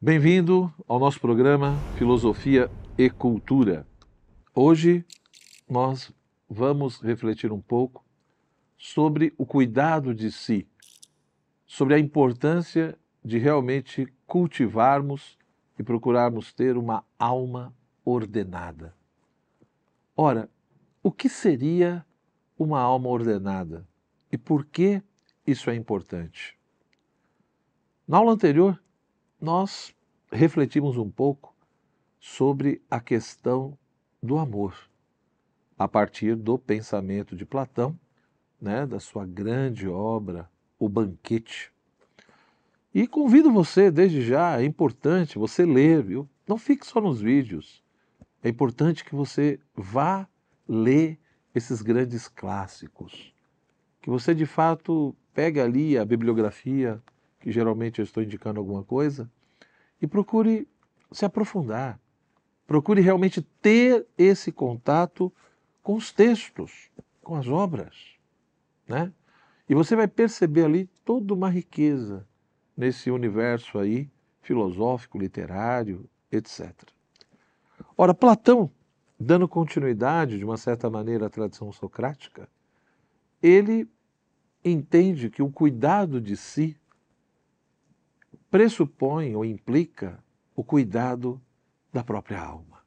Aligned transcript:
Bem-vindo 0.00 0.72
ao 0.86 1.00
nosso 1.00 1.20
programa 1.20 1.76
Filosofia 1.96 2.70
e 2.96 3.10
Cultura. 3.10 3.84
Hoje 4.54 5.04
nós 5.68 6.12
vamos 6.48 7.00
refletir 7.00 7.50
um 7.50 7.60
pouco 7.60 8.04
sobre 8.76 9.34
o 9.36 9.44
cuidado 9.44 10.14
de 10.14 10.30
si, 10.30 10.68
sobre 11.66 11.94
a 11.94 11.98
importância 11.98 12.96
de 13.24 13.38
realmente 13.38 14.06
cultivarmos 14.24 15.36
e 15.76 15.82
procurarmos 15.82 16.52
ter 16.52 16.76
uma 16.76 17.04
alma 17.18 17.74
ordenada. 18.04 18.94
Ora, 20.16 20.48
o 21.02 21.10
que 21.10 21.28
seria 21.28 22.06
uma 22.56 22.78
alma 22.78 23.08
ordenada 23.08 23.84
e 24.30 24.38
por 24.38 24.64
que 24.64 25.02
isso 25.44 25.68
é 25.68 25.74
importante? 25.74 26.56
Na 28.06 28.18
aula 28.18 28.32
anterior, 28.32 28.80
nós 29.40 29.94
refletimos 30.30 30.96
um 30.96 31.08
pouco 31.08 31.54
sobre 32.18 32.82
a 32.90 33.00
questão 33.00 33.76
do 34.22 34.38
amor, 34.38 34.74
a 35.78 35.86
partir 35.86 36.34
do 36.34 36.58
pensamento 36.58 37.36
de 37.36 37.44
Platão, 37.44 37.98
né, 38.60 38.84
da 38.84 38.98
sua 38.98 39.24
grande 39.24 39.88
obra, 39.88 40.50
O 40.78 40.88
Banquete. 40.88 41.72
E 42.92 43.06
convido 43.06 43.52
você, 43.52 43.90
desde 43.90 44.22
já, 44.22 44.60
é 44.60 44.64
importante 44.64 45.38
você 45.38 45.64
ler, 45.64 46.02
viu? 46.02 46.28
Não 46.46 46.58
fique 46.58 46.84
só 46.84 47.00
nos 47.00 47.20
vídeos. 47.20 47.82
É 48.42 48.48
importante 48.48 49.04
que 49.04 49.14
você 49.14 49.60
vá 49.74 50.26
ler 50.66 51.18
esses 51.54 51.82
grandes 51.82 52.26
clássicos. 52.26 53.32
Que 54.00 54.10
você, 54.10 54.34
de 54.34 54.46
fato, 54.46 55.14
pegue 55.32 55.60
ali 55.60 55.96
a 55.96 56.04
bibliografia, 56.04 57.00
que 57.40 57.52
geralmente 57.52 58.00
eu 58.00 58.04
estou 58.04 58.22
indicando 58.22 58.60
alguma 58.60 58.82
coisa, 58.82 59.30
e 60.00 60.06
procure 60.06 60.68
se 61.10 61.24
aprofundar. 61.24 61.98
Procure 62.66 63.00
realmente 63.00 63.42
ter 63.62 64.06
esse 64.16 64.52
contato 64.52 65.32
com 65.82 65.94
os 65.94 66.12
textos, 66.12 66.90
com 67.22 67.34
as 67.34 67.48
obras, 67.48 67.94
né? 68.86 69.12
E 69.68 69.74
você 69.74 69.94
vai 69.94 70.08
perceber 70.08 70.64
ali 70.64 70.86
toda 71.04 71.34
uma 71.34 71.50
riqueza 71.50 72.26
nesse 72.76 73.10
universo 73.10 73.78
aí 73.78 74.08
filosófico, 74.40 75.18
literário, 75.18 76.08
etc. 76.32 76.72
Ora, 77.96 78.14
Platão, 78.14 78.70
dando 79.18 79.48
continuidade 79.48 80.38
de 80.38 80.44
uma 80.44 80.56
certa 80.56 80.88
maneira 80.88 81.26
à 81.26 81.30
tradição 81.30 81.72
socrática, 81.72 82.48
ele 83.42 83.88
entende 84.64 85.30
que 85.30 85.42
o 85.42 85.50
cuidado 85.50 86.20
de 86.20 86.36
si 86.36 86.76
pressupõe 88.50 89.34
ou 89.34 89.44
implica 89.44 90.22
o 90.54 90.64
cuidado 90.64 91.40
da 91.92 92.02
própria 92.02 92.40
alma. 92.40 92.78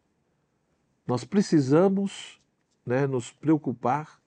Nós 1.05 1.23
precisamos 1.23 2.41
né, 2.85 3.07
nos 3.07 3.31
preocupar 3.31 4.19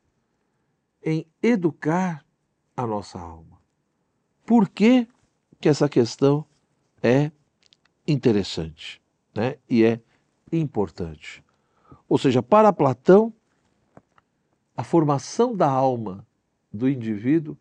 em 1.02 1.26
educar 1.42 2.24
a 2.76 2.86
nossa 2.86 3.18
alma. 3.18 3.58
Por 4.44 4.68
que, 4.68 5.08
que 5.60 5.68
essa 5.68 5.88
questão 5.88 6.44
é 7.02 7.30
interessante 8.06 9.02
né, 9.34 9.58
e 9.68 9.84
é 9.84 10.00
importante? 10.52 11.44
Ou 12.08 12.18
seja, 12.18 12.42
para 12.42 12.72
Platão, 12.72 13.32
a 14.76 14.82
formação 14.82 15.56
da 15.56 15.68
alma 15.68 16.26
do 16.72 16.88
indivíduo 16.88 17.56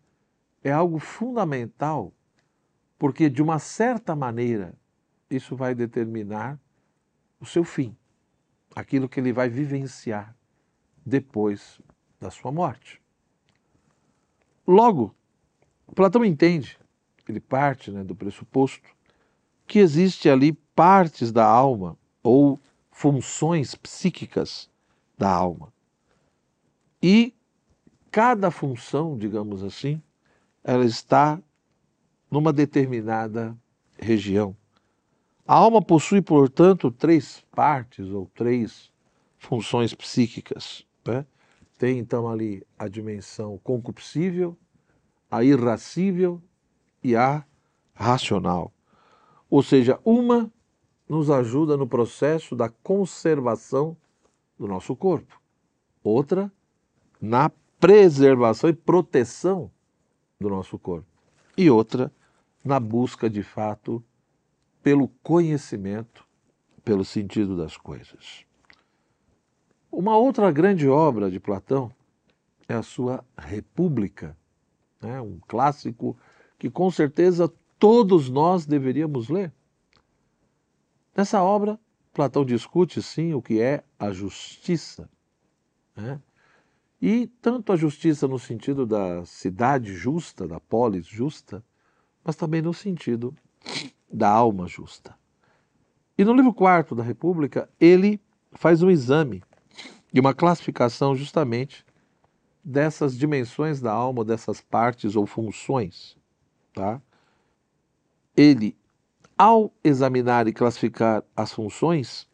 é 0.63 0.71
algo 0.71 0.99
fundamental 0.99 2.11
porque 3.03 3.29
de 3.29 3.41
uma 3.41 3.59
certa 3.59 4.15
maneira 4.15 4.73
isso 5.29 5.57
vai 5.57 5.75
determinar 5.75 6.57
o 7.37 7.45
seu 7.45 7.65
fim, 7.65 7.93
aquilo 8.73 9.09
que 9.09 9.19
ele 9.19 9.33
vai 9.33 9.49
vivenciar 9.49 10.33
depois 11.05 11.81
da 12.17 12.31
sua 12.31 12.49
morte. 12.49 13.01
Logo, 14.65 15.13
Platão 15.93 16.23
entende, 16.23 16.79
ele 17.27 17.41
parte 17.41 17.91
né, 17.91 18.05
do 18.05 18.15
pressuposto 18.15 18.95
que 19.67 19.79
existe 19.79 20.29
ali 20.29 20.53
partes 20.73 21.29
da 21.29 21.45
alma 21.45 21.97
ou 22.23 22.57
funções 22.89 23.75
psíquicas 23.75 24.69
da 25.17 25.29
alma. 25.29 25.73
E 27.01 27.35
cada 28.09 28.49
função, 28.49 29.17
digamos 29.17 29.61
assim, 29.61 30.01
ela 30.63 30.85
está 30.85 31.37
numa 32.33 32.51
determinada 32.51 33.55
região. 33.95 34.57
A 35.47 35.53
alma 35.53 35.83
possui, 35.83 36.19
portanto, 36.19 36.89
três 36.89 37.45
partes 37.51 38.09
ou 38.09 38.27
três 38.33 38.91
funções 39.37 39.93
psíquicas. 39.93 40.83
Né? 41.05 41.27
Tem 41.77 41.99
então 41.99 42.27
ali 42.27 42.65
a 42.77 42.87
dimensão 42.87 43.59
concupiscível, 43.63 44.57
a 45.29 45.43
irracível 45.43 46.41
e 47.03 47.15
a 47.15 47.45
racional. 47.93 48.73
Ou 49.47 49.61
seja, 49.61 49.99
uma 50.03 50.51
nos 51.07 51.29
ajuda 51.29 51.77
no 51.77 51.85
processo 51.85 52.55
da 52.55 52.67
conservação 52.67 53.95
do 54.57 54.67
nosso 54.67 54.95
corpo, 54.95 55.39
outra 56.03 56.51
na 57.21 57.51
preservação 57.79 58.71
e 58.71 58.73
proteção 58.73 59.69
do 60.39 60.49
nosso 60.49 60.79
corpo, 60.79 61.05
e 61.55 61.69
outra 61.69 62.11
na 62.63 62.79
busca 62.79 63.29
de 63.29 63.43
fato 63.43 64.03
pelo 64.81 65.07
conhecimento, 65.21 66.25
pelo 66.83 67.03
sentido 67.03 67.57
das 67.57 67.77
coisas. 67.77 68.45
Uma 69.91 70.17
outra 70.17 70.51
grande 70.51 70.87
obra 70.87 71.29
de 71.29 71.39
Platão 71.39 71.91
é 72.67 72.73
a 72.73 72.81
sua 72.81 73.23
República, 73.37 74.35
né? 75.01 75.21
um 75.21 75.39
clássico 75.47 76.17
que 76.57 76.69
com 76.69 76.89
certeza 76.89 77.51
todos 77.77 78.29
nós 78.29 78.65
deveríamos 78.65 79.29
ler. 79.29 79.51
Nessa 81.15 81.43
obra, 81.43 81.79
Platão 82.13 82.45
discute 82.45 83.01
sim 83.01 83.33
o 83.33 83.41
que 83.41 83.59
é 83.59 83.83
a 83.99 84.11
justiça. 84.11 85.09
Né? 85.95 86.19
E 87.01 87.27
tanto 87.41 87.71
a 87.71 87.75
justiça 87.75 88.27
no 88.27 88.39
sentido 88.39 88.85
da 88.85 89.25
cidade 89.25 89.93
justa, 89.93 90.47
da 90.47 90.59
polis 90.59 91.05
justa, 91.05 91.63
mas 92.23 92.35
também 92.35 92.61
no 92.61 92.73
sentido 92.73 93.35
da 94.11 94.29
alma 94.29 94.67
justa. 94.67 95.15
E 96.17 96.23
no 96.23 96.33
livro 96.33 96.53
quarto 96.53 96.93
da 96.93 97.03
República, 97.03 97.69
ele 97.79 98.21
faz 98.53 98.83
um 98.83 98.89
exame 98.89 99.43
e 100.13 100.19
uma 100.19 100.33
classificação 100.33 101.15
justamente 101.15 101.83
dessas 102.63 103.17
dimensões 103.17 103.81
da 103.81 103.91
alma, 103.91 104.23
dessas 104.23 104.61
partes 104.61 105.15
ou 105.15 105.25
funções. 105.25 106.15
Tá? 106.73 107.01
Ele, 108.37 108.77
ao 109.37 109.73
examinar 109.83 110.47
e 110.47 110.53
classificar 110.53 111.23
as 111.35 111.51
funções, 111.51 112.27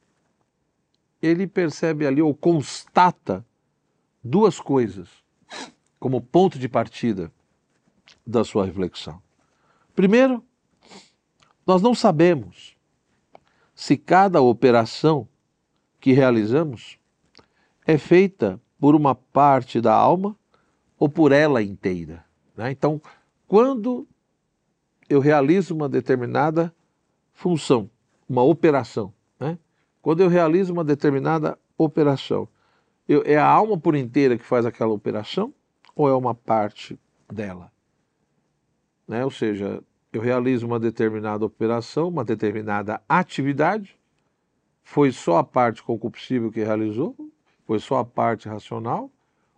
ele 1.21 1.47
percebe 1.47 2.05
ali 2.05 2.21
ou 2.21 2.35
constata 2.35 3.45
duas 4.23 4.59
coisas 4.59 5.09
como 5.99 6.21
ponto 6.21 6.59
de 6.59 6.69
partida 6.69 7.31
da 8.25 8.43
sua 8.43 8.65
reflexão. 8.65 9.21
Primeiro, 9.95 10.43
nós 11.65 11.81
não 11.81 11.93
sabemos 11.93 12.75
se 13.75 13.95
cada 13.95 14.41
operação 14.41 15.27
que 15.99 16.11
realizamos 16.11 16.97
é 17.85 17.97
feita 17.97 18.59
por 18.79 18.95
uma 18.95 19.13
parte 19.13 19.81
da 19.81 19.93
alma 19.93 20.35
ou 20.97 21.09
por 21.09 21.31
ela 21.31 21.61
inteira. 21.61 22.25
Né? 22.55 22.71
Então, 22.71 23.01
quando 23.47 24.07
eu 25.09 25.19
realizo 25.19 25.73
uma 25.73 25.89
determinada 25.89 26.73
função, 27.33 27.89
uma 28.27 28.43
operação, 28.43 29.13
né? 29.39 29.57
quando 30.01 30.21
eu 30.21 30.27
realizo 30.27 30.73
uma 30.73 30.83
determinada 30.83 31.57
operação, 31.77 32.47
eu, 33.07 33.23
é 33.25 33.37
a 33.37 33.45
alma 33.45 33.77
por 33.77 33.95
inteira 33.95 34.37
que 34.37 34.45
faz 34.45 34.65
aquela 34.65 34.93
operação 34.93 35.53
ou 35.95 36.07
é 36.07 36.13
uma 36.13 36.35
parte 36.35 36.99
dela? 37.31 37.71
Né? 39.09 39.25
Ou 39.25 39.31
seja, 39.31 39.83
eu 40.13 40.21
realizo 40.21 40.67
uma 40.67 40.79
determinada 40.79 41.43
operação, 41.43 42.09
uma 42.09 42.23
determinada 42.23 43.01
atividade, 43.09 43.97
foi 44.83 45.11
só 45.11 45.37
a 45.37 45.43
parte 45.43 45.81
concupiscível 45.81 46.51
que 46.51 46.63
realizou, 46.63 47.15
foi 47.65 47.79
só 47.79 47.97
a 47.97 48.05
parte 48.05 48.47
racional, 48.47 49.09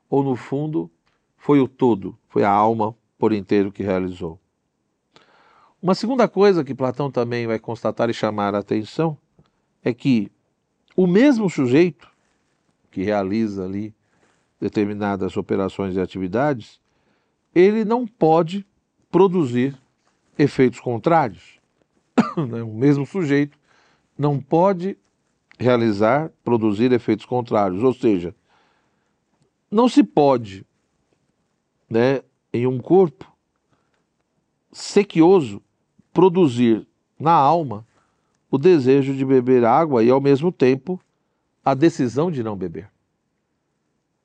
ou 0.09 0.23
no 0.23 0.37
fundo 0.37 0.89
foi 1.35 1.59
o 1.59 1.67
todo, 1.67 2.17
foi 2.29 2.45
a 2.45 2.49
alma 2.49 2.95
por 3.19 3.33
inteiro 3.33 3.73
que 3.73 3.83
realizou. 3.83 4.39
Uma 5.81 5.95
segunda 5.95 6.29
coisa 6.29 6.63
que 6.63 6.73
Platão 6.73 7.11
também 7.11 7.45
vai 7.45 7.59
constatar 7.59 8.09
e 8.09 8.13
chamar 8.13 8.55
a 8.55 8.59
atenção 8.59 9.17
é 9.83 9.93
que 9.93 10.31
o 10.95 11.05
mesmo 11.05 11.49
sujeito 11.49 12.09
que 12.89 13.03
realiza 13.03 13.65
ali 13.65 13.93
determinadas 14.61 15.35
operações 15.35 15.95
e 15.95 15.99
atividades, 15.99 16.79
ele 17.53 17.83
não 17.83 18.07
pode 18.07 18.65
produzir 19.11 19.77
efeitos 20.37 20.79
contrários. 20.79 21.59
né, 22.49 22.63
o 22.63 22.73
mesmo 22.73 23.05
sujeito, 23.05 23.57
não 24.17 24.39
pode 24.39 24.97
realizar, 25.59 26.31
produzir 26.43 26.91
efeitos 26.91 27.25
contrários. 27.25 27.83
Ou 27.83 27.93
seja, 27.93 28.33
não 29.69 29.87
se 29.87 30.03
pode, 30.03 30.65
né, 31.89 32.21
em 32.53 32.65
um 32.65 32.79
corpo 32.79 33.31
sequioso, 34.71 35.61
produzir 36.13 36.87
na 37.19 37.33
alma 37.33 37.85
o 38.49 38.57
desejo 38.57 39.13
de 39.15 39.23
beber 39.23 39.63
água 39.63 40.03
e, 40.03 40.09
ao 40.09 40.19
mesmo 40.19 40.51
tempo, 40.51 40.99
a 41.63 41.73
decisão 41.73 42.29
de 42.31 42.43
não 42.43 42.55
beber. 42.55 42.89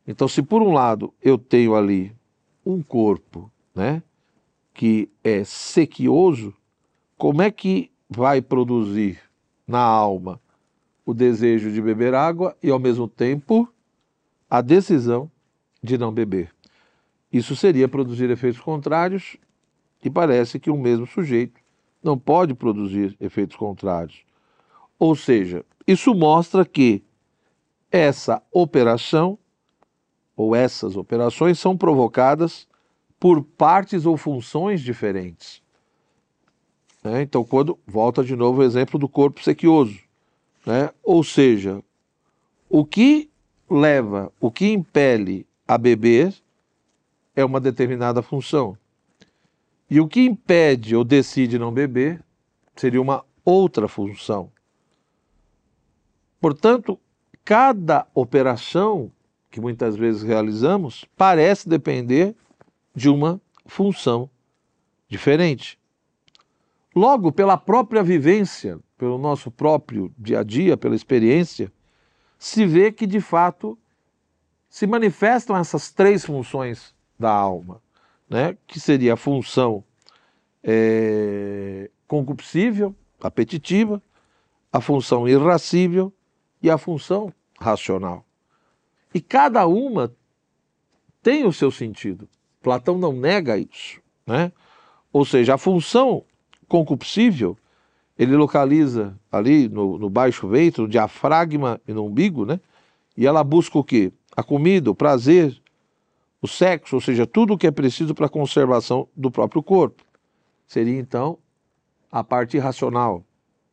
Então, 0.06 0.26
se 0.26 0.42
por 0.42 0.62
um 0.62 0.72
lado 0.72 1.12
eu 1.22 1.36
tenho 1.36 1.74
ali 1.74 2.14
um 2.64 2.82
corpo, 2.82 3.50
né, 3.74 4.02
que 4.76 5.10
é 5.24 5.42
sequioso, 5.42 6.52
como 7.16 7.40
é 7.40 7.50
que 7.50 7.90
vai 8.10 8.42
produzir 8.42 9.18
na 9.66 9.80
alma 9.80 10.38
o 11.04 11.14
desejo 11.14 11.72
de 11.72 11.80
beber 11.80 12.12
água 12.12 12.54
e, 12.62 12.70
ao 12.70 12.78
mesmo 12.78 13.08
tempo, 13.08 13.66
a 14.50 14.60
decisão 14.60 15.30
de 15.82 15.96
não 15.96 16.12
beber? 16.12 16.54
Isso 17.32 17.56
seria 17.56 17.88
produzir 17.88 18.28
efeitos 18.28 18.60
contrários 18.60 19.38
e 20.04 20.10
parece 20.10 20.60
que 20.60 20.70
o 20.70 20.76
mesmo 20.76 21.06
sujeito 21.06 21.58
não 22.02 22.18
pode 22.18 22.52
produzir 22.52 23.16
efeitos 23.18 23.56
contrários. 23.56 24.24
Ou 24.98 25.16
seja, 25.16 25.64
isso 25.86 26.14
mostra 26.14 26.66
que 26.66 27.02
essa 27.90 28.42
operação 28.52 29.38
ou 30.36 30.54
essas 30.54 30.98
operações 30.98 31.58
são 31.58 31.74
provocadas 31.74 32.68
por 33.18 33.42
partes 33.42 34.06
ou 34.06 34.16
funções 34.16 34.80
diferentes. 34.80 35.62
Né? 37.02 37.22
Então, 37.22 37.44
quando 37.44 37.78
volta 37.86 38.22
de 38.22 38.34
novo 38.34 38.60
o 38.60 38.64
exemplo 38.64 38.98
do 38.98 39.08
corpo 39.08 39.42
sequioso, 39.42 39.98
né? 40.64 40.90
ou 41.02 41.22
seja, 41.22 41.82
o 42.68 42.84
que 42.84 43.30
leva, 43.70 44.32
o 44.40 44.50
que 44.50 44.72
impele 44.72 45.46
a 45.66 45.78
beber 45.78 46.34
é 47.34 47.44
uma 47.44 47.60
determinada 47.60 48.22
função. 48.22 48.76
E 49.88 50.00
o 50.00 50.08
que 50.08 50.20
impede 50.20 50.96
ou 50.96 51.04
decide 51.04 51.58
não 51.58 51.72
beber 51.72 52.22
seria 52.74 53.00
uma 53.00 53.24
outra 53.44 53.86
função. 53.86 54.50
Portanto, 56.40 56.98
cada 57.44 58.06
operação 58.14 59.10
que 59.50 59.60
muitas 59.60 59.96
vezes 59.96 60.22
realizamos 60.22 61.04
parece 61.16 61.68
depender 61.68 62.34
de 62.96 63.10
uma 63.10 63.38
função 63.66 64.30
diferente. 65.06 65.78
Logo, 66.94 67.30
pela 67.30 67.58
própria 67.58 68.02
vivência, 68.02 68.80
pelo 68.96 69.18
nosso 69.18 69.50
próprio 69.50 70.10
dia 70.18 70.40
a 70.40 70.42
dia, 70.42 70.78
pela 70.78 70.96
experiência, 70.96 71.70
se 72.38 72.64
vê 72.64 72.90
que 72.90 73.06
de 73.06 73.20
fato 73.20 73.78
se 74.70 74.86
manifestam 74.86 75.54
essas 75.56 75.92
três 75.92 76.24
funções 76.24 76.94
da 77.18 77.30
alma, 77.30 77.82
né? 78.28 78.56
que 78.66 78.80
seria 78.80 79.12
a 79.12 79.16
função 79.16 79.84
é, 80.64 81.90
concupiscível, 82.08 82.94
apetitiva, 83.20 84.02
a 84.72 84.80
função 84.80 85.28
irracível 85.28 86.10
e 86.62 86.70
a 86.70 86.78
função 86.78 87.30
racional. 87.60 88.24
E 89.12 89.20
cada 89.20 89.66
uma 89.66 90.14
tem 91.22 91.44
o 91.44 91.52
seu 91.52 91.70
sentido. 91.70 92.28
Platão 92.66 92.98
não 92.98 93.12
nega 93.12 93.56
isso. 93.56 94.00
Né? 94.26 94.50
Ou 95.12 95.24
seja, 95.24 95.54
a 95.54 95.58
função 95.58 96.24
concupiscível, 96.66 97.56
ele 98.18 98.34
localiza 98.34 99.16
ali 99.30 99.68
no, 99.68 99.96
no 99.96 100.10
baixo 100.10 100.48
ventre, 100.48 100.82
no 100.82 100.88
diafragma 100.88 101.80
e 101.86 101.92
no 101.92 102.04
umbigo, 102.04 102.44
né? 102.44 102.58
e 103.16 103.24
ela 103.24 103.44
busca 103.44 103.78
o 103.78 103.84
quê? 103.84 104.12
A 104.36 104.42
comida, 104.42 104.90
o 104.90 104.96
prazer, 104.96 105.56
o 106.42 106.48
sexo, 106.48 106.96
ou 106.96 107.00
seja, 107.00 107.24
tudo 107.24 107.54
o 107.54 107.58
que 107.58 107.68
é 107.68 107.70
preciso 107.70 108.16
para 108.16 108.26
a 108.26 108.28
conservação 108.28 109.06
do 109.16 109.30
próprio 109.30 109.62
corpo. 109.62 110.02
Seria 110.66 110.98
então 110.98 111.38
a 112.10 112.24
parte 112.24 112.56
irracional, 112.56 113.24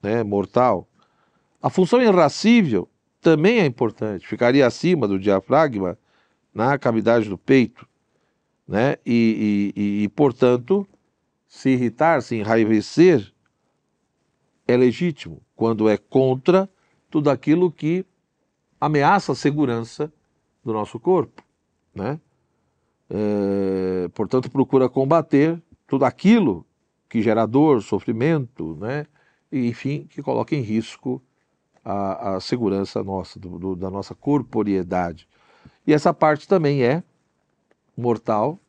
né, 0.03 0.21
mortal. 0.21 0.87
A 1.59 1.71
função 1.71 1.99
irracível 1.99 2.87
também 3.19 3.59
é 3.59 3.65
importante, 3.65 4.27
ficaria 4.27 4.67
acima 4.67 5.07
do 5.07 5.17
diafragma 5.17 5.97
na 6.53 6.77
cavidade 6.77 7.27
do 7.27 7.39
peito, 7.39 7.87
né? 8.73 8.97
E, 9.05 9.71
e, 9.75 10.03
e, 10.03 10.09
portanto, 10.09 10.87
se 11.47 11.69
irritar, 11.69 12.23
se 12.23 12.37
enraivecer 12.37 13.31
é 14.67 14.75
legítimo 14.75 15.43
quando 15.55 15.87
é 15.87 15.95
contra 15.95 16.67
tudo 17.07 17.29
aquilo 17.29 17.71
que 17.71 18.03
ameaça 18.81 19.33
a 19.33 19.35
segurança 19.35 20.11
do 20.65 20.73
nosso 20.73 20.99
corpo, 20.99 21.43
né? 21.93 22.19
É, 23.11 24.07
portanto, 24.15 24.49
procura 24.49 24.89
combater 24.89 25.61
tudo 25.85 26.03
aquilo 26.03 26.65
que 27.07 27.21
gera 27.21 27.45
dor, 27.45 27.83
sofrimento, 27.83 28.75
né? 28.81 29.05
E, 29.51 29.67
enfim, 29.67 30.07
que 30.09 30.23
coloca 30.23 30.55
em 30.55 30.61
risco 30.61 31.21
a, 31.85 32.37
a 32.37 32.39
segurança 32.39 33.03
nossa, 33.03 33.39
do, 33.39 33.59
do, 33.59 33.75
da 33.75 33.91
nossa 33.91 34.15
corporeidade. 34.15 35.27
E 35.85 35.93
essa 35.93 36.11
parte 36.11 36.47
também 36.47 36.81
é 36.81 37.03
mortal 37.95 38.59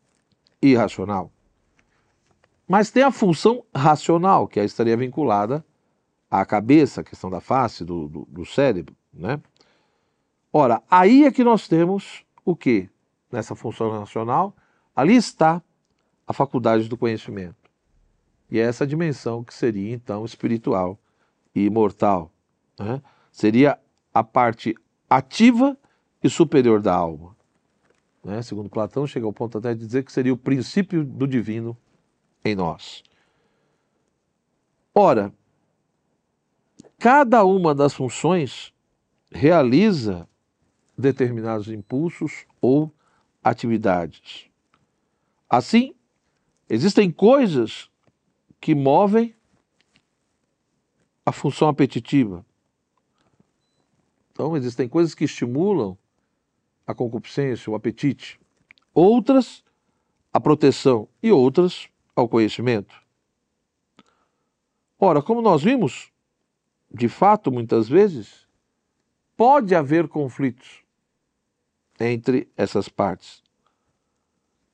irracional. 0.72 1.30
Mas 2.66 2.90
tem 2.90 3.02
a 3.02 3.10
função 3.10 3.64
racional, 3.74 4.48
que 4.48 4.60
estaria 4.60 4.96
vinculada 4.96 5.64
à 6.30 6.44
cabeça, 6.44 7.00
a 7.02 7.04
questão 7.04 7.28
da 7.28 7.40
face, 7.40 7.84
do, 7.84 8.08
do, 8.08 8.24
do 8.28 8.46
cérebro, 8.46 8.96
né? 9.12 9.40
Ora, 10.52 10.82
aí 10.90 11.24
é 11.24 11.32
que 11.32 11.42
nós 11.42 11.66
temos 11.66 12.24
o 12.44 12.54
que 12.54 12.88
nessa 13.30 13.56
função 13.56 13.90
racional? 13.90 14.54
Ali 14.94 15.16
está 15.16 15.60
a 16.26 16.32
faculdade 16.32 16.88
do 16.88 16.96
conhecimento. 16.96 17.70
E 18.48 18.60
é 18.60 18.62
essa 18.62 18.86
dimensão 18.86 19.42
que 19.42 19.52
seria 19.52 19.92
então 19.92 20.24
espiritual 20.24 20.96
e 21.54 21.64
imortal. 21.64 22.30
Né? 22.78 23.02
Seria 23.32 23.78
a 24.12 24.22
parte 24.22 24.76
ativa 25.10 25.76
e 26.22 26.30
superior 26.30 26.80
da 26.80 26.94
alma. 26.94 27.34
Né? 28.24 28.40
Segundo 28.42 28.70
Platão, 28.70 29.06
chega 29.06 29.26
ao 29.26 29.32
ponto 29.32 29.58
até 29.58 29.74
de 29.74 29.86
dizer 29.86 30.02
que 30.02 30.12
seria 30.12 30.32
o 30.32 30.36
princípio 30.36 31.04
do 31.04 31.26
divino 31.26 31.76
em 32.44 32.54
nós. 32.54 33.02
Ora, 34.94 35.32
cada 36.98 37.44
uma 37.44 37.74
das 37.74 37.92
funções 37.92 38.72
realiza 39.30 40.28
determinados 40.96 41.68
impulsos 41.68 42.46
ou 42.60 42.92
atividades. 43.42 44.46
Assim, 45.50 45.94
existem 46.68 47.10
coisas 47.10 47.90
que 48.60 48.74
movem 48.74 49.34
a 51.26 51.32
função 51.32 51.68
apetitiva. 51.68 52.46
Então, 54.32 54.56
existem 54.56 54.88
coisas 54.88 55.14
que 55.14 55.24
estimulam 55.24 55.98
a 56.86 56.94
concupiscência, 56.94 57.70
o 57.70 57.74
apetite. 57.74 58.40
Outras, 58.92 59.64
a 60.32 60.40
proteção. 60.40 61.08
E 61.22 61.32
outras, 61.32 61.88
ao 62.14 62.28
conhecimento. 62.28 62.94
Ora, 64.98 65.22
como 65.22 65.42
nós 65.42 65.62
vimos, 65.62 66.10
de 66.92 67.08
fato, 67.08 67.50
muitas 67.50 67.88
vezes, 67.88 68.46
pode 69.36 69.74
haver 69.74 70.08
conflitos 70.08 70.82
entre 71.98 72.48
essas 72.56 72.88
partes. 72.88 73.42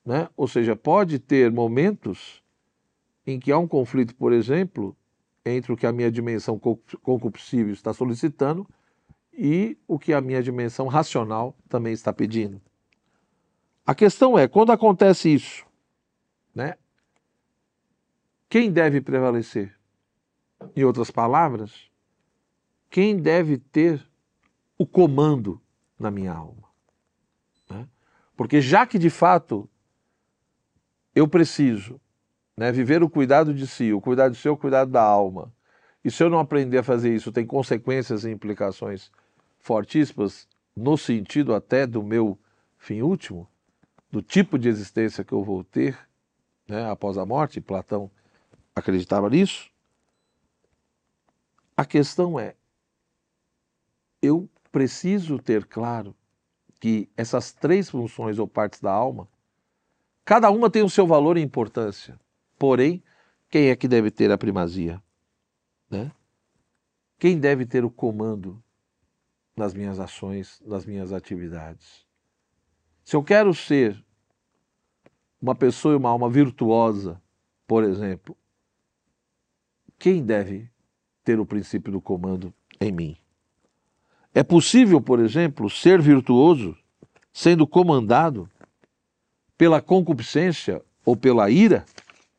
Né? 0.04 0.28
Ou 0.36 0.46
seja, 0.46 0.76
pode 0.76 1.18
ter 1.18 1.50
momentos 1.50 2.42
em 3.26 3.38
que 3.38 3.52
há 3.52 3.58
um 3.58 3.68
conflito, 3.68 4.14
por 4.14 4.32
exemplo, 4.32 4.96
entre 5.44 5.72
o 5.72 5.76
que 5.76 5.86
a 5.86 5.92
minha 5.92 6.10
dimensão 6.10 6.58
concupiscível 6.58 7.72
está 7.72 7.92
solicitando 7.92 8.66
e 9.40 9.78
o 9.88 9.98
que 9.98 10.12
a 10.12 10.20
minha 10.20 10.42
dimensão 10.42 10.86
racional 10.86 11.56
também 11.68 11.92
está 11.92 12.12
pedindo. 12.12 12.60
A 13.86 13.94
questão 13.94 14.38
é, 14.38 14.46
quando 14.46 14.70
acontece 14.70 15.32
isso, 15.32 15.64
né? 16.54 16.74
Quem 18.48 18.70
deve 18.70 19.00
prevalecer? 19.00 19.74
Em 20.76 20.84
outras 20.84 21.10
palavras, 21.10 21.90
quem 22.90 23.16
deve 23.16 23.56
ter 23.56 24.04
o 24.76 24.86
comando 24.86 25.60
na 25.98 26.10
minha 26.10 26.34
alma? 26.34 26.68
Né? 27.68 27.88
Porque 28.36 28.60
já 28.60 28.84
que 28.84 28.98
de 28.98 29.08
fato 29.08 29.68
eu 31.14 31.26
preciso 31.26 31.98
né? 32.60 32.70
Viver 32.70 33.02
o 33.02 33.08
cuidado 33.08 33.54
de 33.54 33.66
si, 33.66 33.90
o 33.90 34.02
cuidado 34.02 34.32
do 34.32 34.36
seu, 34.36 34.52
o 34.52 34.56
cuidado 34.56 34.90
da 34.90 35.02
alma. 35.02 35.50
E 36.04 36.10
se 36.10 36.22
eu 36.22 36.28
não 36.28 36.38
aprender 36.38 36.76
a 36.76 36.82
fazer 36.82 37.14
isso, 37.14 37.32
tem 37.32 37.46
consequências 37.46 38.24
e 38.24 38.30
implicações 38.30 39.10
fortíssimas 39.60 40.48
no 40.74 40.96
sentido 40.96 41.54
até 41.54 41.86
do 41.86 42.02
meu 42.02 42.38
fim 42.78 43.02
último, 43.02 43.48
do 44.10 44.22
tipo 44.22 44.58
de 44.58 44.68
existência 44.68 45.24
que 45.24 45.32
eu 45.32 45.44
vou 45.44 45.62
ter 45.62 45.98
né, 46.66 46.90
após 46.90 47.16
a 47.18 47.26
morte. 47.26 47.60
Platão 47.60 48.10
acreditava 48.74 49.28
nisso. 49.28 49.70
a 51.76 51.84
questão 51.84 52.38
é: 52.38 52.54
eu 54.20 54.48
preciso 54.72 55.38
ter 55.38 55.64
claro 55.64 56.14
que 56.78 57.08
essas 57.16 57.52
três 57.52 57.90
funções 57.90 58.38
ou 58.38 58.48
partes 58.48 58.80
da 58.80 58.92
alma, 58.92 59.28
cada 60.24 60.50
uma 60.50 60.70
tem 60.70 60.82
o 60.82 60.90
seu 60.90 61.06
valor 61.06 61.36
e 61.36 61.42
importância. 61.42 62.18
Porém, 62.58 63.02
quem 63.48 63.68
é 63.68 63.76
que 63.76 63.86
deve 63.86 64.10
ter 64.10 64.30
a 64.30 64.38
primazia? 64.38 65.02
Né? 65.90 66.10
Quem 67.18 67.38
deve 67.38 67.66
ter 67.66 67.84
o 67.84 67.90
comando 67.90 68.62
nas 69.60 69.74
minhas 69.74 70.00
ações, 70.00 70.60
nas 70.64 70.86
minhas 70.86 71.12
atividades? 71.12 72.06
Se 73.04 73.14
eu 73.14 73.22
quero 73.22 73.52
ser 73.54 74.02
uma 75.40 75.54
pessoa 75.54 75.92
e 75.92 75.96
uma 75.98 76.08
alma 76.08 76.30
virtuosa, 76.30 77.20
por 77.66 77.84
exemplo, 77.84 78.34
quem 79.98 80.24
deve 80.24 80.70
ter 81.22 81.38
o 81.38 81.44
princípio 81.44 81.92
do 81.92 82.00
comando 82.00 82.54
em 82.80 82.90
mim? 82.90 83.16
É 84.32 84.42
possível, 84.42 84.98
por 84.98 85.20
exemplo, 85.20 85.68
ser 85.68 86.00
virtuoso 86.00 86.74
sendo 87.30 87.66
comandado 87.66 88.48
pela 89.58 89.82
concupiscência 89.82 90.82
ou 91.04 91.14
pela 91.14 91.50
ira? 91.50 91.84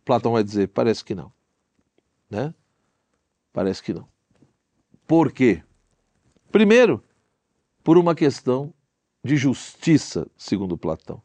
Platão 0.04 0.32
vai 0.32 0.44
dizer, 0.44 0.70
parece 0.70 1.06
que 1.06 1.14
não. 1.14 1.32
Né? 2.30 2.52
Parece 3.54 3.84
que 3.84 3.94
não. 3.94 4.08
Por 5.06 5.32
quê? 5.32 5.62
Primeiro, 6.52 7.04
por 7.84 7.98
uma 7.98 8.16
questão 8.16 8.74
de 9.24 9.36
justiça, 9.36 10.28
segundo 10.38 10.78
Platão. 10.78 11.22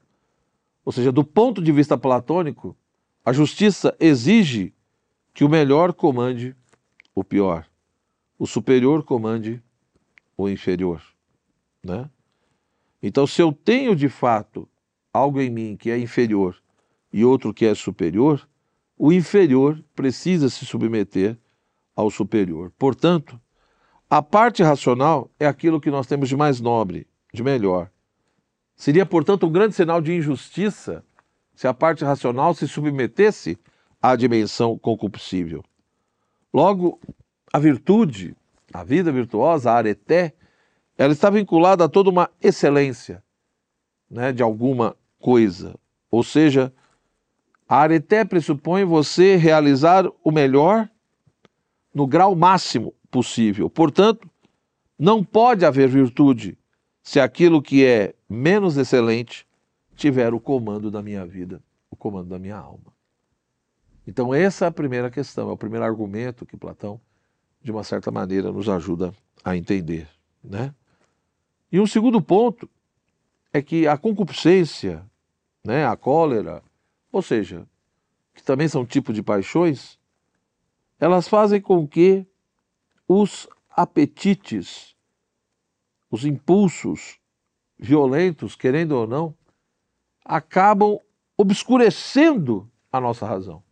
Ou 0.84 0.92
seja, 0.92 1.10
do 1.10 1.24
ponto 1.24 1.60
de 1.60 1.72
vista 1.72 1.98
platônico, 1.98 2.76
a 3.24 3.32
justiça 3.32 3.96
exige 3.98 4.72
que 5.34 5.44
o 5.44 5.48
melhor 5.48 5.92
comande 5.92 6.54
o 7.14 7.24
pior, 7.24 7.66
o 8.38 8.46
superior 8.46 9.02
comande 9.02 9.62
o 10.36 10.48
inferior, 10.48 11.02
né? 11.82 12.08
Então, 13.02 13.26
se 13.26 13.42
eu 13.42 13.52
tenho 13.52 13.96
de 13.96 14.08
fato 14.08 14.68
algo 15.12 15.40
em 15.40 15.50
mim 15.50 15.76
que 15.76 15.90
é 15.90 15.98
inferior 15.98 16.62
e 17.12 17.24
outro 17.24 17.52
que 17.52 17.64
é 17.64 17.74
superior, 17.74 18.48
o 18.96 19.12
inferior 19.12 19.82
precisa 19.94 20.48
se 20.48 20.64
submeter 20.64 21.36
ao 21.94 22.10
superior. 22.10 22.72
Portanto, 22.78 23.40
a 24.08 24.22
parte 24.22 24.62
racional 24.62 25.30
é 25.38 25.46
aquilo 25.46 25.80
que 25.80 25.90
nós 25.90 26.06
temos 26.06 26.28
de 26.28 26.36
mais 26.36 26.60
nobre, 26.60 27.06
de 27.32 27.42
melhor. 27.42 27.90
Seria, 28.76 29.04
portanto, 29.04 29.46
um 29.46 29.52
grande 29.52 29.74
sinal 29.74 30.00
de 30.00 30.14
injustiça 30.14 31.04
se 31.54 31.66
a 31.66 31.74
parte 31.74 32.04
racional 32.04 32.54
se 32.54 32.68
submetesse 32.68 33.58
à 34.00 34.14
dimensão 34.14 34.78
concupiscível. 34.78 35.64
Logo, 36.52 37.00
a 37.52 37.58
virtude, 37.58 38.36
a 38.72 38.84
vida 38.84 39.10
virtuosa, 39.10 39.72
a 39.72 39.76
areté, 39.76 40.34
ela 40.96 41.12
está 41.12 41.28
vinculada 41.30 41.84
a 41.84 41.88
toda 41.88 42.10
uma 42.10 42.30
excelência 42.40 43.24
né, 44.08 44.32
de 44.32 44.42
alguma 44.42 44.94
coisa. 45.18 45.74
Ou 46.10 46.22
seja, 46.22 46.72
a 47.68 47.78
areté 47.78 48.24
pressupõe 48.24 48.84
você 48.84 49.36
realizar 49.36 50.04
o 50.22 50.30
melhor 50.30 50.88
no 51.92 52.06
grau 52.06 52.36
máximo 52.36 52.94
possível. 53.16 53.70
Portanto, 53.70 54.30
não 54.98 55.24
pode 55.24 55.64
haver 55.64 55.88
virtude 55.88 56.58
se 57.02 57.18
aquilo 57.18 57.62
que 57.62 57.82
é 57.82 58.14
menos 58.28 58.76
excelente 58.76 59.46
tiver 59.94 60.34
o 60.34 60.38
comando 60.38 60.90
da 60.90 61.02
minha 61.02 61.24
vida, 61.24 61.62
o 61.90 61.96
comando 61.96 62.28
da 62.28 62.38
minha 62.38 62.58
alma. 62.58 62.92
Então, 64.06 64.34
essa 64.34 64.66
é 64.66 64.68
a 64.68 64.70
primeira 64.70 65.10
questão, 65.10 65.48
é 65.48 65.52
o 65.52 65.56
primeiro 65.56 65.86
argumento 65.86 66.44
que 66.44 66.58
Platão, 66.58 67.00
de 67.62 67.72
uma 67.72 67.82
certa 67.82 68.10
maneira, 68.10 68.52
nos 68.52 68.68
ajuda 68.68 69.14
a 69.42 69.56
entender. 69.56 70.06
Né? 70.44 70.74
E 71.72 71.80
um 71.80 71.86
segundo 71.86 72.20
ponto 72.20 72.68
é 73.50 73.62
que 73.62 73.88
a 73.88 73.96
concupiscência, 73.96 75.02
né, 75.64 75.86
a 75.86 75.96
cólera, 75.96 76.62
ou 77.10 77.22
seja, 77.22 77.66
que 78.34 78.42
também 78.42 78.68
são 78.68 78.84
tipos 78.84 79.14
de 79.14 79.22
paixões, 79.22 79.98
elas 81.00 81.26
fazem 81.26 81.62
com 81.62 81.88
que 81.88 82.26
os 83.08 83.48
apetites, 83.70 84.94
os 86.10 86.24
impulsos 86.24 87.18
violentos, 87.78 88.56
querendo 88.56 88.92
ou 88.92 89.06
não, 89.06 89.34
acabam 90.24 90.98
obscurecendo 91.36 92.70
a 92.90 93.00
nossa 93.00 93.26
razão, 93.26 93.62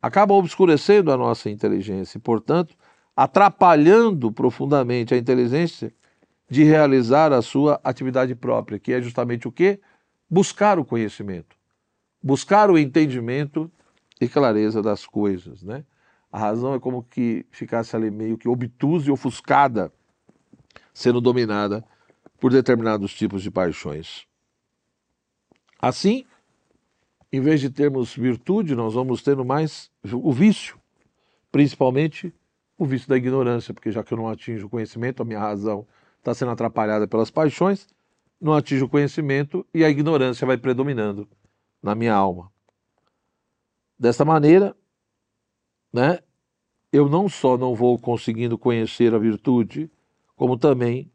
acabam 0.00 0.36
obscurecendo 0.36 1.10
a 1.10 1.16
nossa 1.16 1.48
inteligência 1.48 2.18
e, 2.18 2.20
portanto, 2.20 2.76
atrapalhando 3.16 4.30
profundamente 4.30 5.14
a 5.14 5.16
inteligência 5.18 5.92
de 6.48 6.64
realizar 6.64 7.32
a 7.32 7.40
sua 7.40 7.80
atividade 7.82 8.34
própria, 8.34 8.78
que 8.78 8.92
é 8.92 9.00
justamente 9.00 9.48
o 9.48 9.52
quê? 9.52 9.80
Buscar 10.28 10.78
o 10.78 10.84
conhecimento 10.84 11.56
buscar 12.22 12.70
o 12.70 12.78
entendimento 12.78 13.70
e 14.20 14.28
clareza 14.28 14.80
das 14.80 15.04
coisas, 15.04 15.62
né? 15.62 15.84
A 16.32 16.38
razão 16.38 16.74
é 16.74 16.80
como 16.80 17.02
que 17.02 17.44
ficasse 17.50 17.94
ali 17.94 18.10
meio 18.10 18.38
que 18.38 18.48
obtusa 18.48 19.08
e 19.08 19.12
ofuscada, 19.12 19.92
sendo 20.94 21.20
dominada 21.20 21.84
por 22.40 22.50
determinados 22.50 23.12
tipos 23.12 23.42
de 23.42 23.50
paixões. 23.50 24.26
Assim, 25.78 26.24
em 27.30 27.40
vez 27.40 27.60
de 27.60 27.68
termos 27.68 28.16
virtude, 28.16 28.74
nós 28.74 28.94
vamos 28.94 29.22
tendo 29.22 29.44
mais 29.44 29.90
o 30.10 30.32
vício, 30.32 30.78
principalmente 31.50 32.34
o 32.78 32.86
vício 32.86 33.08
da 33.08 33.16
ignorância, 33.16 33.74
porque 33.74 33.92
já 33.92 34.02
que 34.02 34.14
eu 34.14 34.18
não 34.18 34.28
atinjo 34.28 34.66
o 34.66 34.70
conhecimento, 34.70 35.22
a 35.22 35.26
minha 35.26 35.38
razão 35.38 35.86
está 36.18 36.32
sendo 36.32 36.50
atrapalhada 36.50 37.06
pelas 37.06 37.30
paixões, 37.30 37.86
não 38.40 38.54
atinjo 38.54 38.86
o 38.86 38.88
conhecimento 38.88 39.66
e 39.74 39.84
a 39.84 39.90
ignorância 39.90 40.46
vai 40.46 40.56
predominando 40.56 41.28
na 41.82 41.94
minha 41.94 42.14
alma. 42.14 42.50
Dessa 43.98 44.24
maneira, 44.24 44.74
né, 45.92 46.18
eu 46.92 47.08
não 47.08 47.28
só 47.28 47.56
não 47.56 47.74
vou 47.74 47.98
conseguindo 47.98 48.58
conhecer 48.58 49.14
a 49.14 49.18
virtude, 49.18 49.90
como 50.36 50.56
também 50.56 51.10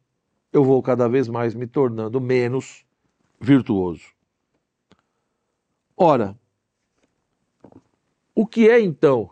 eu 0.51 0.63
vou 0.63 0.81
cada 0.81 1.07
vez 1.07 1.27
mais 1.27 1.53
me 1.53 1.67
tornando 1.67 2.19
menos 2.21 2.85
virtuoso. 3.39 4.05
Ora, 5.95 6.37
o 8.33 8.45
que 8.45 8.69
é 8.69 8.79
então 8.79 9.29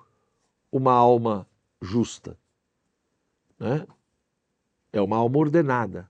uma 0.72 0.94
alma 0.94 1.48
justa? 1.82 2.38
Né? 3.60 3.86
É 4.92 5.02
uma 5.02 5.18
alma 5.18 5.38
ordenada. 5.38 6.10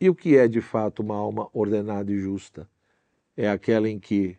E 0.00 0.10
o 0.10 0.14
que 0.14 0.36
é 0.36 0.46
de 0.46 0.60
fato 0.60 1.02
uma 1.02 1.16
alma 1.16 1.48
ordenada 1.52 2.12
e 2.12 2.18
justa? 2.18 2.68
é 3.36 3.48
aquela 3.48 3.88
em 3.88 3.98
que 3.98 4.36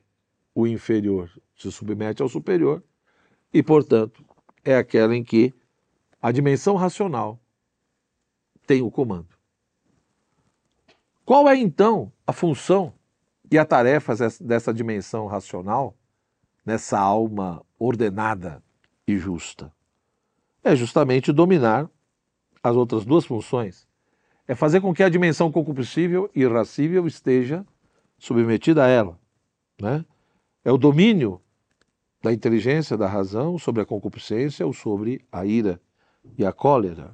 o 0.54 0.66
inferior 0.66 1.30
se 1.56 1.72
submete 1.72 2.22
ao 2.22 2.30
superior 2.30 2.84
e, 3.56 3.64
portanto, 3.64 4.22
é 4.66 4.76
aquela 4.76 5.16
em 5.16 5.24
que 5.24 5.54
a 6.22 6.30
dimensão 6.30 6.76
racional 6.76 7.40
tem 8.68 8.82
o 8.82 8.92
comando. 8.92 9.30
Qual 11.24 11.48
é 11.48 11.56
então 11.56 12.12
a 12.28 12.34
função 12.34 12.92
e 13.50 13.58
a 13.58 13.64
tarefa 13.64 14.14
dessa 14.42 14.74
dimensão 14.74 15.26
racional 15.26 15.96
nessa 16.66 17.00
alma 17.00 17.66
ordenada 17.80 18.62
e 19.08 19.18
justa? 19.18 19.72
É 20.62 20.76
justamente 20.76 21.32
dominar 21.32 21.90
as 22.62 22.76
outras 22.76 23.06
duas 23.06 23.26
funções. 23.26 23.88
É 24.46 24.54
fazer 24.54 24.82
com 24.82 24.94
que 24.94 25.02
a 25.02 25.08
dimensão 25.08 25.50
concupiscível 25.50 26.30
e 26.36 26.42
irracível 26.42 27.08
esteja 27.08 27.66
submetida 28.18 28.84
a 28.84 28.90
ela. 28.90 29.18
Né? 29.82 30.04
É 30.66 30.74
o 30.74 30.78
domínio 30.78 31.40
da 32.26 32.34
inteligência, 32.34 32.98
da 32.98 33.08
razão 33.08 33.56
sobre 33.60 33.84
a 33.84 33.86
concupiscência 33.86 34.66
ou 34.66 34.74
sobre 34.74 35.24
a 35.32 35.46
ira 35.46 35.80
e 36.36 36.44
a 36.44 36.52
cólera. 36.52 37.14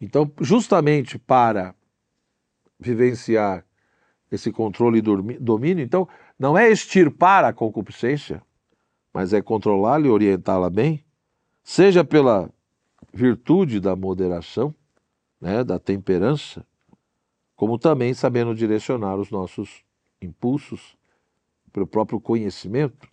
Então, 0.00 0.30
justamente 0.40 1.18
para 1.18 1.74
vivenciar 2.78 3.66
esse 4.30 4.52
controle 4.52 5.00
e 5.00 5.38
domínio, 5.40 5.82
então, 5.82 6.08
não 6.38 6.56
é 6.56 6.70
extirpar 6.70 7.44
a 7.44 7.52
concupiscência, 7.52 8.40
mas 9.12 9.32
é 9.32 9.42
controlá-la 9.42 10.06
e 10.06 10.10
orientá-la 10.10 10.70
bem, 10.70 11.04
seja 11.64 12.04
pela 12.04 12.48
virtude 13.12 13.80
da 13.80 13.96
moderação, 13.96 14.72
né, 15.40 15.64
da 15.64 15.76
temperança, 15.76 16.64
como 17.56 17.76
também 17.76 18.14
sabendo 18.14 18.54
direcionar 18.54 19.16
os 19.16 19.28
nossos 19.28 19.82
impulsos, 20.22 20.96
pelo 21.72 21.86
próprio 21.88 22.20
conhecimento. 22.20 23.09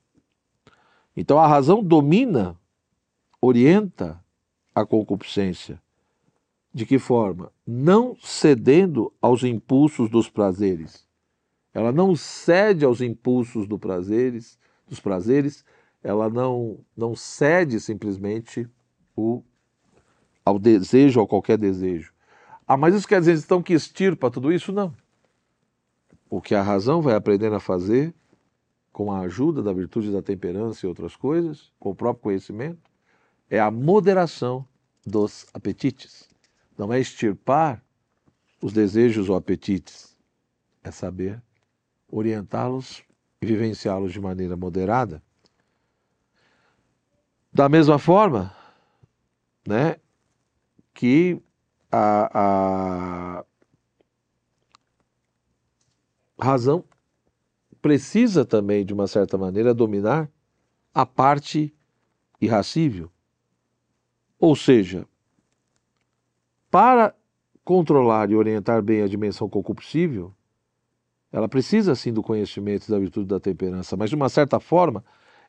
Então 1.17 1.39
a 1.39 1.47
razão 1.47 1.83
domina, 1.83 2.55
orienta 3.41 4.23
a 4.73 4.85
concupiscência. 4.85 5.81
De 6.71 6.85
que 6.85 6.99
forma? 6.99 7.51
Não 7.65 8.15
cedendo 8.21 9.11
aos 9.19 9.43
impulsos 9.43 10.11
dos 10.11 10.29
prazeres. 10.29 11.07
Ela 11.73 11.91
não 11.91 12.15
cede 12.15 12.85
aos 12.85 13.01
impulsos 13.01 13.67
do 13.67 13.79
prazeres, 13.79 14.59
dos 14.87 14.99
prazeres, 14.99 15.65
ela 16.03 16.29
não, 16.29 16.77
não 16.95 17.15
cede 17.15 17.79
simplesmente 17.79 18.69
o 19.15 19.43
ao 20.45 20.59
desejo, 20.59 21.19
a 21.19 21.27
qualquer 21.27 21.57
desejo. 21.57 22.13
Ah, 22.67 22.77
mas 22.77 22.93
isso 22.93 23.07
quer 23.07 23.19
dizer 23.19 23.37
então 23.37 23.61
que 23.61 23.73
extirpa 23.73 24.29
tudo 24.29 24.53
isso? 24.53 24.71
Não. 24.71 24.93
O 26.29 26.39
que 26.39 26.53
a 26.53 26.61
razão 26.61 27.01
vai 27.01 27.15
aprendendo 27.15 27.55
a 27.55 27.59
fazer, 27.59 28.13
com 28.97 29.11
a 29.11 29.19
ajuda 29.19 29.61
da 29.61 29.71
virtude 29.71 30.11
da 30.11 30.23
temperança 30.23 30.83
e 30.83 30.89
outras 30.89 31.15
coisas, 31.15 31.71
com 31.79 31.91
o 31.91 31.95
próprio 31.95 32.23
conhecimento, 32.23 32.89
é 33.47 33.59
a 33.59 33.69
moderação 33.69 34.67
dos 35.05 35.45
apetites. 35.53 36.27
Não 36.75 36.91
é 36.91 36.99
extirpar 36.99 37.79
os 38.59 38.73
desejos 38.73 39.29
ou 39.29 39.35
apetites, 39.35 40.17
é 40.83 40.89
saber 40.89 41.39
orientá-los 42.07 43.03
e 43.39 43.45
vivenciá-los 43.45 44.11
de 44.11 44.19
maneira 44.19 44.57
moderada. 44.57 45.21
Da 47.53 47.69
mesma 47.69 47.99
forma, 47.99 48.51
né, 49.63 49.97
que 50.95 51.39
a, 51.91 53.43
a 56.39 56.43
razão 56.43 56.83
precisa 57.87 58.43
também, 58.43 58.85
de 58.85 58.93
uma 58.93 59.07
certa 59.07 59.37
maneira, 59.37 59.73
dominar 59.73 60.29
a 60.93 61.05
parte 61.05 61.73
irracível. 62.41 63.09
Ou 64.37 64.57
seja, 64.57 65.07
para 66.69 67.15
controlar 67.63 68.29
e 68.29 68.35
orientar 68.35 68.81
bem 68.81 69.03
a 69.03 69.07
dimensão 69.07 69.47
concupiscível, 69.47 70.33
ela 71.31 71.47
precisa 71.47 71.95
sim 71.95 72.11
do 72.11 72.21
conhecimento 72.21 72.91
da 72.91 72.99
virtude 72.99 73.25
da 73.25 73.39
temperança, 73.39 73.95
mas 73.95 74.09
de 74.09 74.17
uma 74.17 74.27
certa 74.27 74.59
forma, 74.59 75.01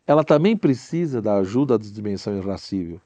ela 0.07 0.23
também 0.23 0.57
precisa 0.57 1.21
da 1.21 1.39
ajuda 1.39 1.77
da 1.77 1.85
dimensão 1.85 2.37
irracível. 2.37 3.01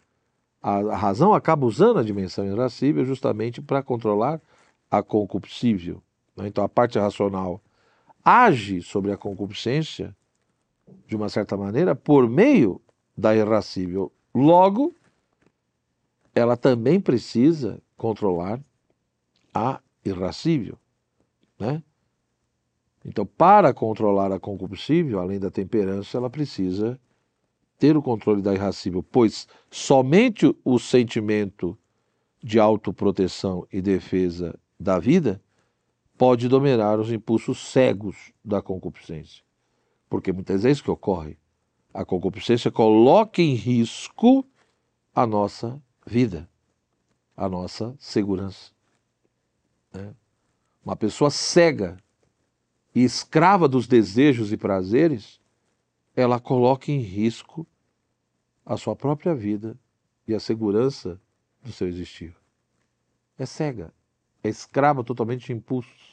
A 0.61 0.95
razão 0.95 1.33
acaba 1.33 1.65
usando 1.65 1.99
a 1.99 2.05
dimensão 2.05 2.45
irracível 2.45 3.03
justamente 3.07 3.63
para 3.63 3.83
controlar 3.83 4.43
a 4.91 5.03
concupiscível. 5.03 6.03
Né? 6.37 6.49
Então 6.49 6.63
a 6.63 6.69
parte 6.69 6.99
racional 6.99 7.63
age 8.25 8.83
sobre 8.83 9.13
a 9.13 9.17
concupiscência 9.17 10.17
de 11.07 11.17
uma 11.17 11.29
certa 11.29 11.57
maneira 11.57 11.95
por 11.95 12.29
meio 12.29 12.81
da 13.17 13.35
irracível. 13.35 14.13
Logo, 14.35 14.95
ela 16.35 16.57
também 16.57 17.01
precisa 17.01 17.81
controlar 17.97 18.61
a 19.55 19.81
irracível, 20.05 20.79
né? 21.59 21.83
Então, 23.05 23.27
para 23.27 23.75
controlar 23.75 24.31
a 24.33 24.39
concupiscível, 24.39 25.19
além 25.19 25.39
da 25.39 25.51
temperança, 25.51 26.17
ela 26.17 26.31
precisa 26.31 26.99
ter 27.79 27.97
o 27.97 28.03
controle 28.03 28.41
da 28.41 28.55
irracível, 28.55 29.03
pois 29.03 29.49
somente 29.69 30.55
o 30.65 30.79
sentimento 30.79 31.77
de 32.43 32.61
autoproteção 32.61 33.67
e 33.73 33.83
defesa 33.83 34.59
da 34.79 35.01
vida 35.01 35.41
pode 36.23 36.47
dominar 36.47 37.01
os 37.01 37.11
impulsos 37.11 37.59
cegos 37.59 38.33
da 38.45 38.63
concupiscência. 38.63 39.43
Porque 40.09 40.33
muitas 40.33 40.63
vezes 40.63 40.81
é 40.81 40.85
que 40.85 40.91
ocorre. 40.93 41.37
A 41.93 42.05
concupiscência 42.05 42.71
coloca 42.71 43.43
em 43.43 43.55
risco 43.55 44.47
a 45.13 45.27
nossa 45.27 45.83
vida, 46.07 46.49
a 47.37 47.49
nossa 47.49 47.97
segurança. 47.99 48.71
Né? 49.93 50.15
Uma 50.85 50.95
pessoa 50.95 51.29
cega 51.29 51.97
e 52.95 53.03
escrava 53.03 53.67
dos 53.67 53.89
desejos 53.89 54.53
e 54.53 54.57
prazeres, 54.57 55.41
ela 56.15 56.39
coloca 56.39 56.93
em 56.93 57.01
risco 57.01 57.67
a 58.65 58.77
sua 58.77 58.95
própria 58.95 59.35
vida 59.35 59.77
e 60.29 60.37
a 60.37 60.39
segurança 60.39 61.21
do 61.61 61.73
seu 61.73 61.89
existir. 61.89 62.33
É 63.37 63.45
cega, 63.45 63.93
é 64.41 64.49
escrava 64.49 65.03
totalmente 65.03 65.47
de 65.47 65.53
impulsos. 65.53 66.12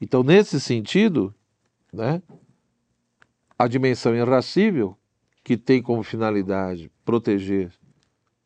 Então, 0.00 0.22
nesse 0.22 0.60
sentido, 0.60 1.34
né, 1.92 2.22
a 3.58 3.68
dimensão 3.68 4.14
irracível, 4.14 4.96
que 5.44 5.56
tem 5.56 5.82
como 5.82 6.02
finalidade 6.02 6.90
proteger 7.04 7.72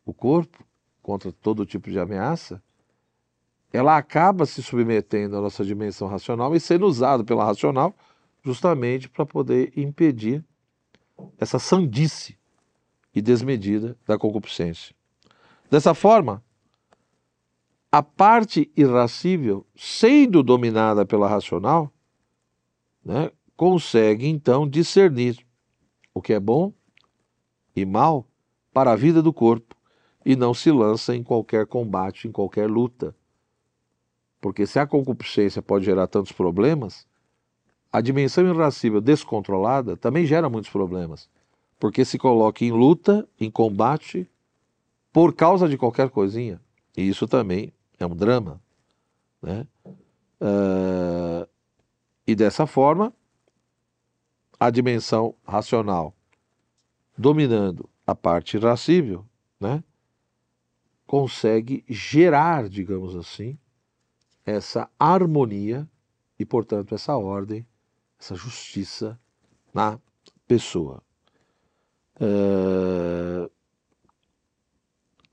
o 0.05 0.12
corpo 0.12 0.64
contra 1.03 1.33
todo 1.33 1.67
tipo 1.67 1.90
de 1.90 1.99
ameaça, 1.99 2.62
ela 3.73 3.97
acaba 3.97 4.47
se 4.47 4.62
submetendo 4.62 5.37
à 5.37 5.40
nossa 5.40 5.64
dimensão 5.64 6.07
racional 6.07 6.55
e 6.55 6.61
sendo 6.61 6.87
usada 6.87 7.25
pela 7.25 7.45
racional 7.45 7.95
justamente 8.45 9.09
para 9.09 9.27
poder 9.27 9.73
impedir 9.77 10.45
essa 11.38 11.59
sandice 11.59 12.38
e 13.14 13.23
desmedida 13.23 13.97
da 14.07 14.19
concupiscência. 14.19 14.95
Dessa 15.71 15.95
forma, 15.95 16.44
a 17.95 18.03
parte 18.03 18.69
irracível, 18.77 19.65
sendo 19.77 20.43
dominada 20.43 21.07
pela 21.07 21.29
racional, 21.29 21.93
né, 23.05 23.31
consegue 23.57 24.27
então 24.27 24.69
discernir 24.69 25.39
o 26.13 26.21
que 26.21 26.33
é 26.33 26.41
bom 26.41 26.73
e 27.77 27.85
mal 27.85 28.27
para 28.73 28.91
a 28.91 28.97
vida 28.97 29.23
do 29.23 29.33
corpo 29.33 29.77
e 30.27 30.35
não 30.35 30.53
se 30.53 30.73
lança 30.73 31.15
em 31.15 31.23
qualquer 31.23 31.69
combate, 31.69 32.27
em 32.27 32.33
qualquer 32.33 32.69
luta. 32.69 33.15
Porque 34.41 34.67
se 34.67 34.81
a 34.81 34.89
concupiscência 34.89 35.63
pode 35.63 35.85
gerar 35.85 36.09
tantos 36.09 36.33
problemas, 36.33 37.07
a 37.93 38.01
dimensão 38.01 38.45
irracível 38.45 39.01
descontrolada 39.01 39.97
também 39.97 40.27
gera 40.27 40.51
muitos 40.51 40.71
problemas 40.71 41.31
porque 41.79 42.05
se 42.05 42.19
coloca 42.19 42.65
em 42.65 42.73
luta, 42.73 43.29
em 43.39 43.49
combate, 43.49 44.29
por 45.13 45.33
causa 45.33 45.69
de 45.69 45.79
qualquer 45.79 46.11
coisinha. 46.11 46.61
E 46.97 47.07
isso 47.07 47.29
também 47.29 47.73
é 47.99 48.07
um 48.07 48.15
drama. 48.15 48.61
Né? 49.43 49.67
Uh, 50.41 51.49
e 52.27 52.35
dessa 52.35 52.67
forma, 52.67 53.13
a 54.59 54.71
dimensão 54.71 55.35
racional 55.47 56.15
dominando 57.17 57.89
a 58.07 58.15
parte 58.15 58.57
irascível, 58.57 59.25
né, 59.59 59.83
consegue 61.07 61.85
gerar, 61.89 62.69
digamos 62.69 63.15
assim, 63.15 63.59
essa 64.45 64.91
harmonia 64.99 65.89
e, 66.39 66.45
portanto, 66.45 66.95
essa 66.95 67.17
ordem, 67.17 67.67
essa 68.19 68.35
justiça 68.35 69.19
na 69.73 69.99
pessoa. 70.47 71.03
Uh, 72.17 73.51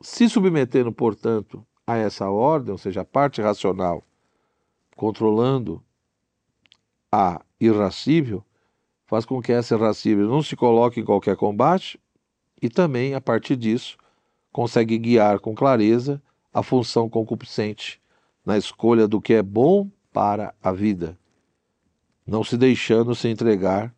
se 0.01 0.29
submetendo, 0.29 0.91
portanto, 0.91 1.65
a 1.91 1.97
essa 1.97 2.29
ordem, 2.29 2.71
ou 2.71 2.77
seja, 2.77 3.01
a 3.01 3.05
parte 3.05 3.41
racional 3.41 4.03
controlando 4.95 5.83
a 7.11 7.41
irracível, 7.59 8.43
faz 9.05 9.25
com 9.25 9.41
que 9.41 9.51
essa 9.51 9.75
irracível 9.75 10.27
não 10.27 10.41
se 10.41 10.55
coloque 10.55 10.99
em 10.99 11.05
qualquer 11.05 11.35
combate 11.35 11.99
e 12.61 12.69
também, 12.69 13.13
a 13.13 13.19
partir 13.19 13.55
disso, 13.55 13.97
consegue 14.51 14.97
guiar 14.97 15.39
com 15.39 15.53
clareza 15.53 16.21
a 16.53 16.63
função 16.63 17.09
concupiscente 17.09 18.01
na 18.45 18.57
escolha 18.57 19.07
do 19.07 19.21
que 19.21 19.33
é 19.33 19.43
bom 19.43 19.89
para 20.13 20.53
a 20.61 20.71
vida, 20.71 21.17
não 22.25 22.43
se 22.43 22.57
deixando 22.57 23.15
se 23.15 23.27
entregar 23.27 23.93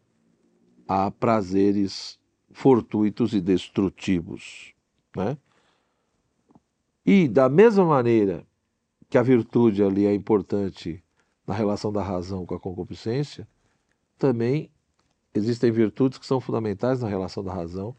a 0.88 1.12
prazeres 1.12 2.20
fortuitos 2.52 3.34
e 3.34 3.42
destrutivos. 3.42 4.74
Né? 5.16 5.38
E 7.06 7.28
da 7.28 7.50
mesma 7.50 7.84
maneira 7.84 8.46
que 9.10 9.18
a 9.18 9.24
virtude 9.24 9.84
ali 9.84 10.06
é 10.06 10.14
importante 10.14 11.04
na 11.46 11.54
relação 11.54 11.92
da 11.92 12.02
razão 12.02 12.46
com 12.46 12.56
a 12.56 12.60
concupiscência, 12.60 13.48
também 14.18 14.72
existem 15.34 15.72
virtudes 15.72 16.18
que 16.18 16.26
são 16.26 16.40
fundamentais 16.40 17.02
na 17.02 17.10
relação 17.10 17.44
da 17.44 17.54
razão 17.54 17.96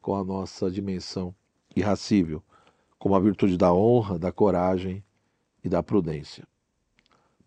com 0.00 0.14
a 0.14 0.22
nossa 0.22 0.70
dimensão 0.70 1.34
irracível, 1.74 2.42
como 2.98 3.16
a 3.16 3.20
virtude 3.20 3.56
da 3.56 3.72
honra, 3.74 4.18
da 4.18 4.30
coragem 4.30 5.02
e 5.64 5.68
da 5.68 5.82
prudência. 5.82 6.46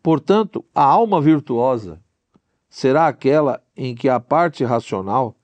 Portanto, 0.04 0.66
a 0.76 0.84
alma 0.84 1.22
virtuosa 1.22 2.02
será 2.70 3.08
aquela 3.08 3.64
em 3.76 3.96
que 3.96 4.10
a 4.10 4.20
parte 4.20 4.64
racional 4.66 5.36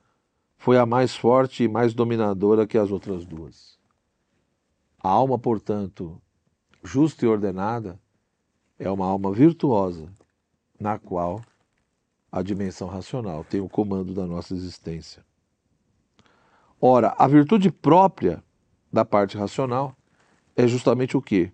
foi 0.58 0.78
a 0.78 0.86
mais 0.86 1.15
forte 1.15 1.63
e 1.63 1.67
mais 1.67 1.93
dominadora 1.93 2.67
que 2.67 2.78
as 2.78 2.91
outras 2.91 3.26
duas. 3.26 3.78
A 5.04 5.10
alma, 5.10 5.38
portanto, 5.38 6.20
justa 6.82 7.26
e 7.26 7.28
ordenada, 7.28 8.00
é 8.80 8.89
uma 8.89 9.06
alma 9.06 9.32
virtuosa, 9.34 10.10
na 10.80 10.98
qual 10.98 11.42
a 12.32 12.42
dimensão 12.42 12.88
racional 12.88 13.44
tem 13.44 13.60
o 13.60 13.68
comando 13.68 14.13
da 14.13 14.26
nossa 14.26 14.56
existência. 14.56 15.24
Ora, 16.80 17.13
a 17.18 17.28
virtude 17.28 17.70
própria 17.70 18.42
da 18.92 19.04
parte 19.04 19.38
racional 19.38 19.94
é 20.56 20.66
justamente 20.66 21.18
o 21.18 21.22
que? 21.22 21.52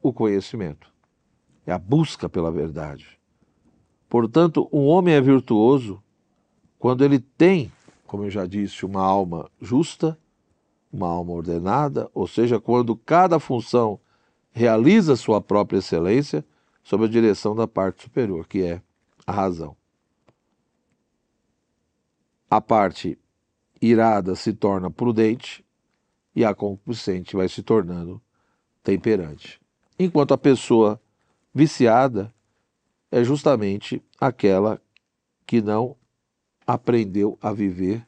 O 0.00 0.12
conhecimento. 0.12 0.90
É 1.66 1.72
a 1.72 1.78
busca 1.78 2.28
pela 2.28 2.50
verdade. 2.50 3.18
Portanto, 4.08 4.68
um 4.72 4.86
homem 4.86 5.14
é 5.14 5.20
virtuoso 5.20 6.02
quando 6.78 7.04
ele 7.04 7.18
tem 7.18 7.72
como 8.12 8.24
eu 8.24 8.30
já 8.30 8.44
disse, 8.44 8.84
uma 8.84 9.02
alma 9.02 9.50
justa, 9.58 10.18
uma 10.92 11.08
alma 11.08 11.32
ordenada, 11.32 12.10
ou 12.12 12.26
seja, 12.26 12.60
quando 12.60 12.94
cada 12.94 13.40
função 13.40 13.98
realiza 14.50 15.16
sua 15.16 15.40
própria 15.40 15.78
excelência 15.78 16.44
sob 16.82 17.04
a 17.04 17.08
direção 17.08 17.54
da 17.54 17.66
parte 17.66 18.02
superior, 18.02 18.46
que 18.46 18.62
é 18.62 18.82
a 19.26 19.32
razão. 19.32 19.76
A 22.50 22.60
parte 22.60 23.18
irada 23.80 24.34
se 24.34 24.52
torna 24.52 24.90
prudente 24.90 25.64
e 26.36 26.44
a 26.44 26.54
concupiscente 26.54 27.34
vai 27.34 27.48
se 27.48 27.62
tornando 27.62 28.20
temperante. 28.82 29.60
Enquanto 29.98 30.34
a 30.34 30.38
pessoa 30.38 31.00
viciada 31.54 32.32
é 33.10 33.24
justamente 33.24 34.02
aquela 34.20 34.80
que 35.46 35.62
não 35.62 35.96
aprendeu 36.66 37.38
a 37.40 37.52
viver 37.52 38.06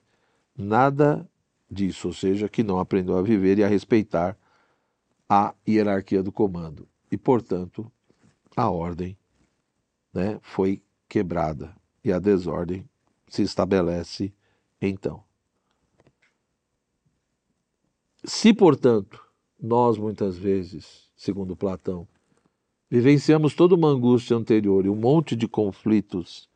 nada 0.56 1.28
disso, 1.74 2.08
ou 2.08 2.14
seja, 2.14 2.48
que 2.48 2.62
não 2.62 2.78
aprendeu 2.78 3.18
a 3.18 3.22
viver 3.22 3.58
e 3.58 3.64
a 3.64 3.68
respeitar 3.68 4.38
a 5.28 5.54
hierarquia 5.68 6.22
do 6.22 6.32
comando. 6.32 6.88
E, 7.10 7.16
portanto, 7.18 7.90
a 8.56 8.70
ordem 8.70 9.18
né, 10.12 10.38
foi 10.42 10.82
quebrada 11.08 11.74
e 12.02 12.12
a 12.12 12.18
desordem 12.18 12.88
se 13.28 13.42
estabelece 13.42 14.32
então. 14.80 15.22
Se, 18.24 18.54
portanto, 18.54 19.22
nós 19.60 19.98
muitas 19.98 20.38
vezes, 20.38 21.10
segundo 21.16 21.56
Platão, 21.56 22.06
vivenciamos 22.88 23.54
toda 23.54 23.74
uma 23.74 23.88
angústia 23.88 24.36
anterior 24.36 24.86
e 24.86 24.88
um 24.88 24.94
monte 24.94 25.34
de 25.34 25.48
conflitos 25.48 26.48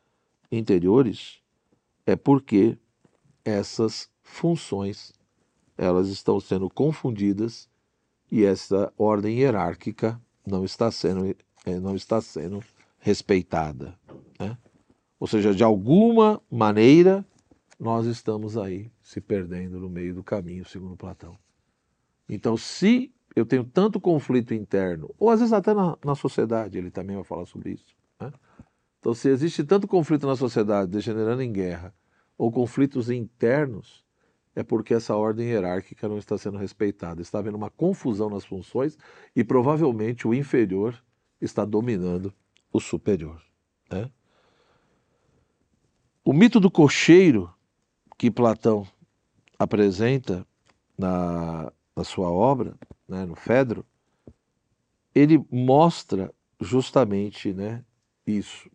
interiores, 0.51 1.39
é 2.05 2.15
porque 2.15 2.77
essas 3.43 4.08
funções 4.29 5.11
elas 5.77 6.09
estão 6.09 6.39
sendo 6.39 6.69
confundidas 6.69 7.69
e 8.31 8.43
essa 8.43 8.93
ordem 8.97 9.39
hierárquica 9.39 10.21
não 10.45 10.65
está 10.65 10.91
sendo, 10.91 11.35
eh, 11.65 11.79
não 11.79 11.95
está 11.95 12.21
sendo 12.21 12.61
respeitada. 12.99 13.97
Né? 14.37 14.57
Ou 15.19 15.25
seja, 15.25 15.53
de 15.53 15.63
alguma 15.63 16.41
maneira, 16.51 17.25
nós 17.79 18.05
estamos 18.05 18.57
aí 18.57 18.91
se 19.01 19.21
perdendo 19.21 19.79
no 19.79 19.89
meio 19.89 20.13
do 20.13 20.23
caminho, 20.23 20.65
segundo 20.65 20.97
Platão. 20.97 21.37
Então, 22.27 22.57
se 22.57 23.11
eu 23.35 23.45
tenho 23.45 23.63
tanto 23.63 24.01
conflito 24.01 24.53
interno, 24.53 25.13
ou 25.17 25.29
às 25.29 25.39
vezes 25.39 25.53
até 25.53 25.73
na, 25.73 25.97
na 26.03 26.13
sociedade, 26.13 26.77
ele 26.77 26.91
também 26.91 27.15
vai 27.15 27.25
falar 27.25 27.45
sobre 27.45 27.71
isso. 27.71 27.95
Né? 28.19 28.31
Então, 28.99 29.13
se 29.13 29.29
existe 29.29 29.63
tanto 29.63 29.87
conflito 29.87 30.27
na 30.27 30.35
sociedade, 30.35 30.91
degenerando 30.91 31.41
em 31.41 31.51
guerra, 31.51 31.93
ou 32.37 32.51
conflitos 32.51 33.09
internos, 33.09 34.03
é 34.59 34.63
porque 34.63 34.93
essa 34.93 35.15
ordem 35.15 35.47
hierárquica 35.47 36.09
não 36.09 36.17
está 36.17 36.37
sendo 36.37 36.57
respeitada. 36.57 37.21
Está 37.21 37.39
havendo 37.39 37.55
uma 37.55 37.69
confusão 37.69 38.29
nas 38.29 38.43
funções 38.43 38.97
e 39.33 39.41
provavelmente 39.41 40.27
o 40.27 40.33
inferior 40.33 41.01
está 41.39 41.63
dominando 41.63 42.33
o 42.69 42.77
superior. 42.77 43.41
Né? 43.89 44.11
O 46.25 46.33
mito 46.33 46.59
do 46.59 46.69
cocheiro 46.69 47.49
que 48.17 48.29
Platão 48.29 48.85
apresenta 49.57 50.45
na, 50.97 51.71
na 51.95 52.03
sua 52.03 52.29
obra, 52.29 52.77
né, 53.07 53.25
no 53.25 53.35
Fedro, 53.35 53.85
ele 55.15 55.41
mostra 55.49 56.35
justamente 56.59 57.53
né, 57.53 57.81
isso. 58.27 58.69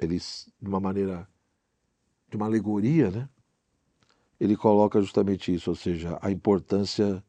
Ele, 0.00 0.16
de 0.16 0.68
uma 0.68 0.80
maneira, 0.80 1.28
de 2.30 2.36
uma 2.38 2.46
alegoria, 2.46 3.10
né, 3.10 3.28
ele 4.42 4.56
coloca 4.56 5.00
justamente 5.00 5.54
isso, 5.54 5.70
ou 5.70 5.76
seja, 5.76 6.18
a 6.20 6.28
importância 6.28 7.22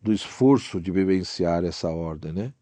do 0.00 0.12
esforço 0.12 0.80
de 0.80 0.92
vivenciar 0.92 1.64
essa 1.64 1.90
ordem. 1.90 2.32
Né? 2.32 2.54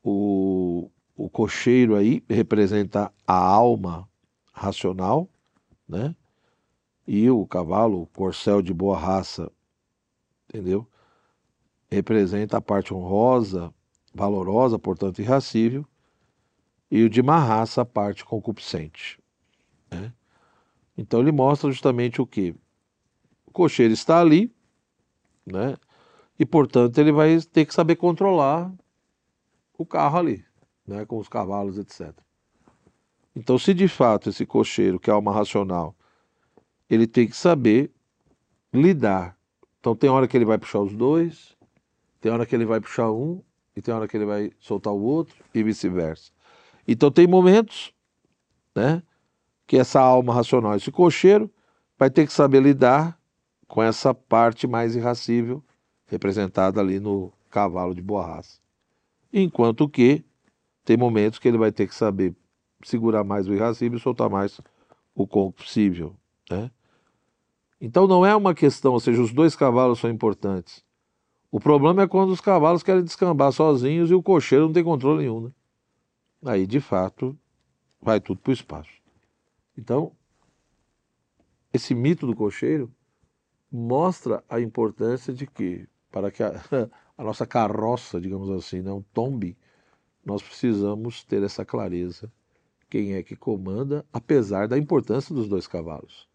O, 0.00 0.88
o 1.16 1.28
cocheiro 1.28 1.96
aí 1.96 2.22
representa 2.30 3.12
a 3.26 3.36
alma 3.36 4.08
racional, 4.52 5.28
né? 5.88 6.14
E 7.04 7.28
o 7.28 7.44
cavalo, 7.48 8.02
o 8.02 8.06
corcel 8.06 8.62
de 8.62 8.72
boa 8.72 8.96
raça, 8.96 9.50
entendeu? 10.48 10.86
Representa 11.90 12.58
a 12.58 12.60
parte 12.60 12.94
honrosa, 12.94 13.74
valorosa, 14.14 14.78
portanto 14.78 15.20
irracível, 15.20 15.84
e 16.88 17.02
o 17.02 17.10
de 17.10 17.24
má 17.24 17.40
raça, 17.40 17.82
a 17.82 17.84
parte 17.84 18.24
concupiscente. 18.24 19.18
Né? 19.90 20.12
Então 20.96 21.18
ele 21.18 21.32
mostra 21.32 21.72
justamente 21.72 22.22
o 22.22 22.26
que? 22.26 22.54
O 23.48 23.50
cocheiro 23.50 23.94
está 23.94 24.20
ali, 24.20 24.54
né? 25.46 25.74
E 26.38 26.44
portanto 26.44 26.98
ele 26.98 27.10
vai 27.10 27.40
ter 27.40 27.64
que 27.64 27.72
saber 27.72 27.96
controlar 27.96 28.70
o 29.78 29.86
carro 29.86 30.18
ali, 30.18 30.44
né? 30.86 31.06
Com 31.06 31.16
os 31.16 31.28
cavalos, 31.28 31.78
etc. 31.78 32.12
Então, 33.34 33.58
se 33.58 33.72
de 33.72 33.88
fato 33.88 34.28
esse 34.28 34.44
cocheiro, 34.44 35.00
que 35.00 35.08
é 35.08 35.12
alma 35.14 35.32
racional, 35.32 35.96
ele 36.90 37.06
tem 37.06 37.26
que 37.26 37.36
saber 37.36 37.90
lidar. 38.70 39.34
Então, 39.80 39.96
tem 39.96 40.10
hora 40.10 40.28
que 40.28 40.36
ele 40.36 40.44
vai 40.44 40.58
puxar 40.58 40.80
os 40.80 40.94
dois, 40.94 41.56
tem 42.20 42.30
hora 42.30 42.44
que 42.44 42.54
ele 42.54 42.66
vai 42.66 42.80
puxar 42.80 43.10
um, 43.10 43.42
e 43.74 43.80
tem 43.80 43.94
hora 43.94 44.06
que 44.06 44.16
ele 44.16 44.26
vai 44.26 44.52
soltar 44.60 44.92
o 44.92 45.00
outro, 45.00 45.42
e 45.54 45.62
vice-versa. 45.62 46.32
Então, 46.86 47.10
tem 47.10 47.26
momentos, 47.26 47.94
né, 48.74 49.02
que 49.66 49.78
essa 49.78 50.00
alma 50.00 50.34
racional, 50.34 50.76
esse 50.76 50.90
cocheiro, 50.90 51.50
vai 51.98 52.10
ter 52.10 52.26
que 52.26 52.32
saber 52.32 52.60
lidar 52.60 53.17
com 53.68 53.82
essa 53.82 54.14
parte 54.14 54.66
mais 54.66 54.96
irracível, 54.96 55.62
representada 56.06 56.80
ali 56.80 56.98
no 56.98 57.30
cavalo 57.50 57.94
de 57.94 58.00
boa 58.00 58.26
raça. 58.26 58.58
Enquanto 59.32 59.88
que 59.88 60.24
tem 60.84 60.96
momentos 60.96 61.38
que 61.38 61.46
ele 61.46 61.58
vai 61.58 61.70
ter 61.70 61.86
que 61.86 61.94
saber 61.94 62.34
segurar 62.82 63.22
mais 63.22 63.46
o 63.46 63.54
irracível 63.54 63.98
e 63.98 64.00
soltar 64.00 64.30
mais 64.30 64.58
o 65.14 65.26
possível, 65.52 66.16
né? 66.50 66.70
Então 67.80 68.06
não 68.06 68.24
é 68.24 68.34
uma 68.34 68.54
questão, 68.54 68.94
ou 68.94 69.00
seja, 69.00 69.20
os 69.20 69.32
dois 69.32 69.54
cavalos 69.54 69.98
são 69.98 70.10
importantes. 70.10 70.82
O 71.50 71.60
problema 71.60 72.02
é 72.02 72.08
quando 72.08 72.30
os 72.30 72.40
cavalos 72.40 72.82
querem 72.82 73.04
descambar 73.04 73.52
sozinhos 73.52 74.10
e 74.10 74.14
o 74.14 74.22
cocheiro 74.22 74.66
não 74.66 74.72
tem 74.72 74.82
controle 74.82 75.20
nenhum. 75.20 75.42
Né? 75.42 75.50
Aí, 76.44 76.66
de 76.66 76.80
fato, 76.80 77.38
vai 78.00 78.20
tudo 78.20 78.40
para 78.40 78.50
o 78.50 78.54
espaço. 78.54 78.90
Então, 79.76 80.12
esse 81.72 81.94
mito 81.94 82.26
do 82.26 82.34
cocheiro 82.34 82.92
mostra 83.70 84.42
a 84.48 84.60
importância 84.60 85.32
de 85.32 85.46
que, 85.46 85.86
para 86.10 86.30
que 86.30 86.42
a, 86.42 86.52
a 87.16 87.24
nossa 87.24 87.46
carroça, 87.46 88.20
digamos 88.20 88.50
assim, 88.50 88.80
não 88.80 89.02
tombe, 89.12 89.56
nós 90.24 90.42
precisamos 90.42 91.24
ter 91.24 91.42
essa 91.42 91.64
clareza. 91.64 92.32
Quem 92.88 93.14
é 93.14 93.22
que 93.22 93.36
comanda, 93.36 94.04
apesar 94.12 94.66
da 94.66 94.78
importância 94.78 95.34
dos 95.34 95.48
dois 95.48 95.66
cavalos. 95.66 96.28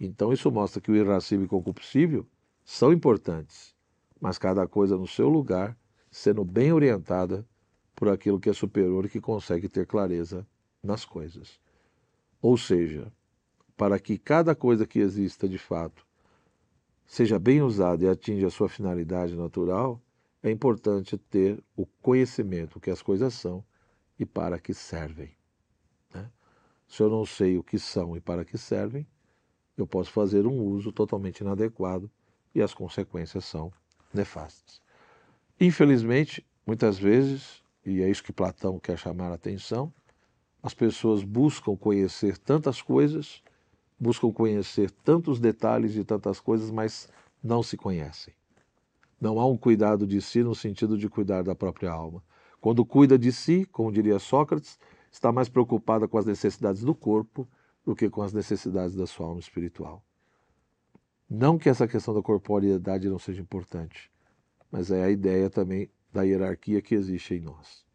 Então 0.00 0.32
isso 0.32 0.50
mostra 0.50 0.80
que 0.80 0.90
o 0.90 0.96
irascível 0.96 1.44
e 1.44 1.46
o 1.46 1.50
concupiscível 1.50 2.26
são 2.64 2.92
importantes, 2.92 3.74
mas 4.20 4.38
cada 4.38 4.66
coisa 4.66 4.96
no 4.96 5.06
seu 5.06 5.28
lugar, 5.28 5.76
sendo 6.10 6.44
bem 6.44 6.72
orientada 6.72 7.46
por 7.94 8.08
aquilo 8.08 8.40
que 8.40 8.48
é 8.48 8.52
superior 8.52 9.04
e 9.04 9.08
que 9.08 9.20
consegue 9.20 9.68
ter 9.68 9.86
clareza 9.86 10.46
nas 10.82 11.04
coisas. 11.04 11.60
Ou 12.40 12.56
seja, 12.56 13.12
para 13.76 13.98
que 13.98 14.18
cada 14.18 14.54
coisa 14.54 14.86
que 14.86 14.98
exista 14.98 15.48
de 15.48 15.58
fato 15.58 16.03
seja 17.06 17.38
bem 17.38 17.62
usada 17.62 18.04
e 18.04 18.08
atinja 18.08 18.46
a 18.46 18.50
sua 18.50 18.68
finalidade 18.68 19.36
natural, 19.36 20.00
é 20.42 20.50
importante 20.50 21.16
ter 21.16 21.62
o 21.76 21.86
conhecimento 21.86 22.80
que 22.80 22.90
as 22.90 23.00
coisas 23.00 23.34
são 23.34 23.64
e 24.18 24.26
para 24.26 24.58
que 24.58 24.74
servem. 24.74 25.34
Né? 26.12 26.30
Se 26.86 27.02
eu 27.02 27.08
não 27.08 27.24
sei 27.24 27.56
o 27.56 27.62
que 27.62 27.78
são 27.78 28.16
e 28.16 28.20
para 28.20 28.44
que 28.44 28.58
servem, 28.58 29.06
eu 29.76 29.86
posso 29.86 30.10
fazer 30.10 30.46
um 30.46 30.60
uso 30.62 30.92
totalmente 30.92 31.40
inadequado 31.40 32.10
e 32.54 32.62
as 32.62 32.72
consequências 32.72 33.44
são 33.44 33.72
nefastas. 34.12 34.80
Infelizmente, 35.60 36.46
muitas 36.66 36.98
vezes, 36.98 37.62
e 37.84 38.02
é 38.02 38.10
isso 38.10 38.22
que 38.22 38.32
Platão 38.32 38.78
quer 38.78 38.98
chamar 38.98 39.30
a 39.30 39.34
atenção, 39.34 39.92
as 40.62 40.72
pessoas 40.72 41.22
buscam 41.22 41.76
conhecer 41.76 42.38
tantas 42.38 42.80
coisas, 42.80 43.42
buscam 44.04 44.30
conhecer 44.30 44.90
tantos 44.90 45.40
detalhes 45.40 45.94
de 45.94 46.04
tantas 46.04 46.38
coisas, 46.38 46.70
mas 46.70 47.08
não 47.42 47.62
se 47.62 47.74
conhecem. 47.74 48.34
Não 49.18 49.40
há 49.40 49.46
um 49.46 49.56
cuidado 49.56 50.06
de 50.06 50.20
si 50.20 50.42
no 50.42 50.54
sentido 50.54 50.98
de 50.98 51.08
cuidar 51.08 51.42
da 51.42 51.54
própria 51.54 51.90
alma. 51.90 52.22
Quando 52.60 52.84
cuida 52.84 53.18
de 53.18 53.32
si, 53.32 53.64
como 53.64 53.90
diria 53.90 54.18
Sócrates, 54.18 54.78
está 55.10 55.32
mais 55.32 55.48
preocupada 55.48 56.06
com 56.06 56.18
as 56.18 56.26
necessidades 56.26 56.82
do 56.82 56.94
corpo 56.94 57.48
do 57.82 57.96
que 57.96 58.10
com 58.10 58.20
as 58.20 58.34
necessidades 58.34 58.94
da 58.94 59.06
sua 59.06 59.26
alma 59.26 59.40
espiritual. 59.40 60.04
Não 61.28 61.56
que 61.56 61.70
essa 61.70 61.88
questão 61.88 62.12
da 62.12 62.22
corporeidade 62.22 63.08
não 63.08 63.18
seja 63.18 63.40
importante, 63.40 64.12
mas 64.70 64.90
é 64.90 65.02
a 65.02 65.10
ideia 65.10 65.48
também 65.48 65.90
da 66.12 66.22
hierarquia 66.22 66.82
que 66.82 66.94
existe 66.94 67.34
em 67.34 67.40
nós. 67.40 67.86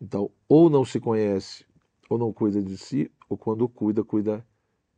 Então, 0.00 0.30
ou 0.48 0.70
não 0.70 0.84
se 0.84 1.00
conhece, 1.00 1.66
ou 2.08 2.16
não 2.16 2.32
cuida 2.32 2.62
de 2.62 2.78
si, 2.78 3.10
ou 3.28 3.36
quando 3.36 3.68
cuida, 3.68 4.04
cuida 4.04 4.46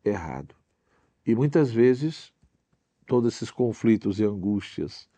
errado. 0.04 0.54
E 1.26 1.34
muitas 1.34 1.70
vezes 1.70 2.32
todos 3.06 3.34
esses 3.34 3.50
conflitos 3.50 4.18
e 4.18 4.24
angústias 4.24 5.08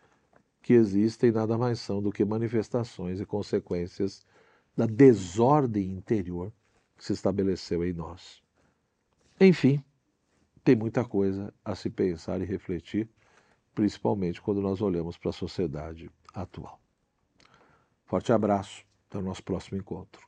que 0.61 0.73
existem 0.73 1.31
nada 1.31 1.57
mais 1.57 1.79
são 1.79 2.01
do 2.01 2.11
que 2.11 2.25
manifestações 2.25 3.19
e 3.19 3.25
consequências 3.25 4.25
da 4.75 4.85
desordem 4.85 5.91
interior 5.91 6.51
que 6.97 7.05
se 7.05 7.13
estabeleceu 7.13 7.83
em 7.85 7.93
nós. 7.93 8.41
Enfim, 9.39 9.83
tem 10.63 10.75
muita 10.75 11.05
coisa 11.05 11.53
a 11.63 11.75
se 11.75 11.89
pensar 11.89 12.41
e 12.41 12.45
refletir, 12.45 13.07
principalmente 13.73 14.41
quando 14.41 14.61
nós 14.61 14.81
olhamos 14.81 15.17
para 15.17 15.29
a 15.29 15.33
sociedade 15.33 16.09
atual. 16.33 16.79
Forte 18.05 18.31
abraço, 18.31 18.83
até 19.07 19.17
o 19.17 19.21
nosso 19.21 19.43
próximo 19.43 19.77
encontro. 19.77 20.27